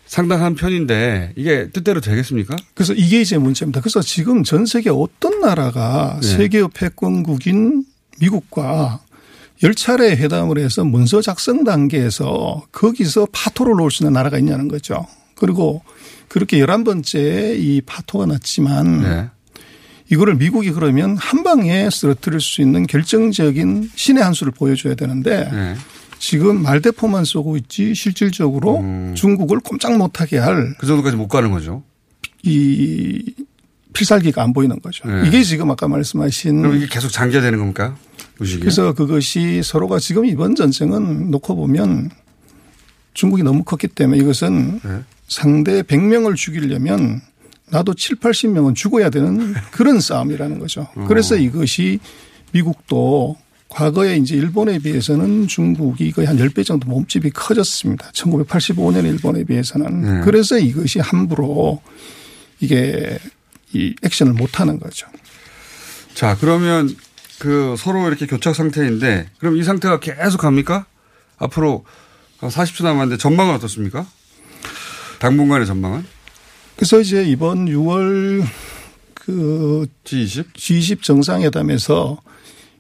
상당한 0.06 0.56
편인데 0.56 1.34
이게 1.36 1.70
뜻대로 1.72 2.00
되겠습니까? 2.00 2.56
그래서 2.74 2.94
이게 2.94 3.20
이제 3.20 3.38
문제입니다. 3.38 3.82
그래서 3.82 4.02
지금 4.02 4.44
전 4.44 4.66
세계 4.66 4.90
어떤 4.90 5.42
나라가 5.42 6.20
네. 6.22 6.28
세계 6.28 6.66
패권국인 6.74 7.84
미국과 8.20 9.00
열 9.64 9.76
차례 9.76 10.12
회담을 10.12 10.58
해서 10.58 10.84
문서 10.84 11.22
작성 11.22 11.64
단계에서 11.64 12.64
거기서 12.72 13.28
파토를 13.32 13.76
놓을 13.76 13.92
수 13.92 14.04
있는 14.04 14.14
나라가 14.14 14.38
있냐는 14.38 14.68
거죠. 14.68 15.06
그리고 15.36 15.82
그렇게 16.28 16.60
열한 16.60 16.84
번째 16.84 17.56
이 17.58 17.82
파토가 17.82 18.26
났지만 18.26 19.02
네. 19.02 19.30
이거를 20.12 20.36
미국이 20.36 20.72
그러면 20.72 21.16
한 21.18 21.44
방에 21.44 21.90
쓰러뜨릴 21.90 22.42
수 22.42 22.62
있는 22.62 22.86
결정적인 22.86 23.92
신의 23.96 24.24
한 24.24 24.34
수를 24.34 24.52
보여줘야 24.52 24.96
되는데 24.96 25.50
네. 25.52 25.76
지금 26.20 26.62
말대포만 26.62 27.26
쏘고 27.26 27.58
있지 27.58 27.96
실질적으로 27.96 28.84
중국을 29.14 29.60
꼼짝 29.60 29.98
못하게 29.98 30.38
할 30.38 30.56
음. 30.56 30.74
그 30.78 30.88
정도까지 30.88 31.18
못 31.18 31.28
가는 31.28 31.52
거죠. 31.52 31.84
이 32.44 33.34
필살기가 33.94 34.44
안 34.44 34.54
보이는 34.54 34.80
거죠. 34.82 35.08
네. 35.08 35.28
이게 35.28 35.44
지금 35.44 35.72
아까 35.72 35.88
말씀하신 35.88 36.62
그럼 36.62 36.76
이게 36.76 36.88
계속 36.88 37.10
장기화되는 37.10 37.58
겁니까? 37.58 37.96
의식이? 38.40 38.62
그래서 38.62 38.94
그것이 38.94 39.62
서로가 39.64 40.00
지금 40.00 40.26
이번 40.26 40.56
전쟁은 40.56 41.32
놓고 41.32 41.56
보면 41.56 42.10
중국이 43.14 43.44
너무 43.44 43.64
컸기 43.64 43.88
때문에 43.88 44.20
이것은 44.20 44.80
네. 44.84 45.00
상대 45.28 45.82
100명을 45.84 46.36
죽이려면 46.36 47.22
나도 47.70 47.94
7, 47.94 48.18
80명은 48.18 48.76
죽어야 48.76 49.10
되는 49.10 49.54
그런 49.72 50.00
싸움이라는 50.00 50.60
거죠. 50.60 50.88
어. 50.96 51.06
그래서 51.08 51.36
이것이 51.36 52.00
미국도 52.52 53.38
과거에 53.70 54.18
이제 54.18 54.36
일본에 54.36 54.78
비해서는 54.78 55.48
중국이 55.48 56.12
거의 56.12 56.28
한 56.28 56.38
10배 56.38 56.64
정도 56.64 56.88
몸집이 56.88 57.32
커졌습니다. 57.32 58.12
1985년 58.12 59.06
일본에 59.06 59.44
비해서는. 59.44 60.02
네. 60.02 60.22
그래서 60.24 60.60
이것이 60.60 61.00
함부로 61.00 61.82
이게 62.60 63.18
이 63.74 63.96
액션을 64.04 64.34
못 64.34 64.60
하는 64.60 64.80
거죠. 64.80 65.08
자, 66.14 66.38
그러면 66.40 66.96
그 67.40 67.76
서로 67.78 68.08
이렇게 68.08 68.26
교착 68.26 68.56
상태인데 68.56 69.30
그럼 69.40 69.58
이 69.58 69.64
상태가 69.64 70.00
계속 70.00 70.40
갑니까? 70.40 70.86
앞으로 71.38 71.84
40초 72.40 72.84
남았는데 72.84 73.18
전망은 73.18 73.56
어떻습니까? 73.56 74.06
당분간의 75.20 75.66
전망은? 75.68 76.06
그래서 76.76 77.00
이제 77.00 77.24
이번 77.24 77.66
6월 77.66 78.44
그 79.14 79.88
G20 80.04 80.54
G20 80.54 81.02
정상회담에서 81.02 82.22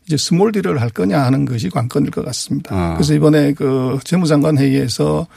이제 0.06 0.18
small 0.18 0.51
deal을 0.51 0.82
할 0.82 0.89
거냐 0.89 1.22
하는 1.22 1.46
것이 1.46 1.70
관건일 1.70 2.12
것 2.12 2.26
같습니다. 2.26 2.76
아. 2.76 2.94
그래서 2.96 3.14
이번에 3.14 3.54
그 3.54 4.00
재무장관 4.04 4.58
회의에서 4.58 5.28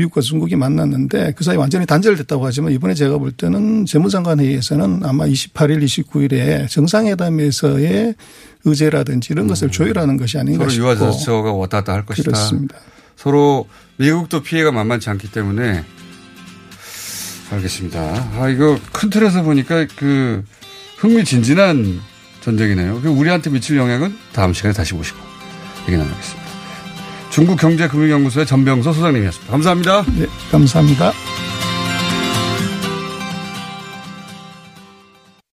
미국과 0.00 0.20
중국이 0.20 0.56
만났는데 0.56 1.34
그 1.36 1.44
사이 1.44 1.56
완전히 1.56 1.86
단절됐다고 1.86 2.44
하지만 2.44 2.72
이번에 2.72 2.94
제가 2.94 3.18
볼 3.18 3.32
때는 3.32 3.86
재무장관 3.86 4.40
회의에서는 4.40 5.00
아마 5.04 5.26
28일, 5.26 5.82
29일에 5.84 6.68
정상회담에서의 6.68 8.14
의제라든지 8.64 9.32
이런 9.32 9.46
것을 9.46 9.70
조율하는 9.70 10.16
것이 10.16 10.38
아닌가 10.38 10.64
음. 10.64 10.70
서로 10.70 10.70
싶고 10.70 10.84
유화자처가 10.84 11.52
왔다 11.52 11.78
갔다 11.78 11.92
할 11.94 12.06
것이다. 12.06 12.30
그렇습니다. 12.30 12.76
서로 13.16 13.66
미국도 13.96 14.42
피해가 14.42 14.72
만만치 14.72 15.10
않기 15.10 15.30
때문에 15.30 15.84
알겠습니다. 17.50 18.30
아 18.38 18.48
이거 18.48 18.78
큰 18.92 19.10
틀에서 19.10 19.42
보니까 19.42 19.86
그 19.96 20.42
흥미진진한 20.98 22.00
전쟁이네요. 22.40 23.00
그 23.02 23.08
우리한테 23.08 23.50
미칠 23.50 23.76
영향은 23.76 24.16
다음 24.32 24.52
시간에 24.52 24.72
다시 24.72 24.94
보시고 24.94 25.18
얘기 25.88 25.96
나누겠습니다. 25.96 26.39
중국경제금융연구소의 27.30 28.46
전병서 28.46 28.92
소장님이었습니다. 28.92 29.52
감사합니다. 29.52 30.04
네, 30.16 30.26
감사합니다. 30.50 31.12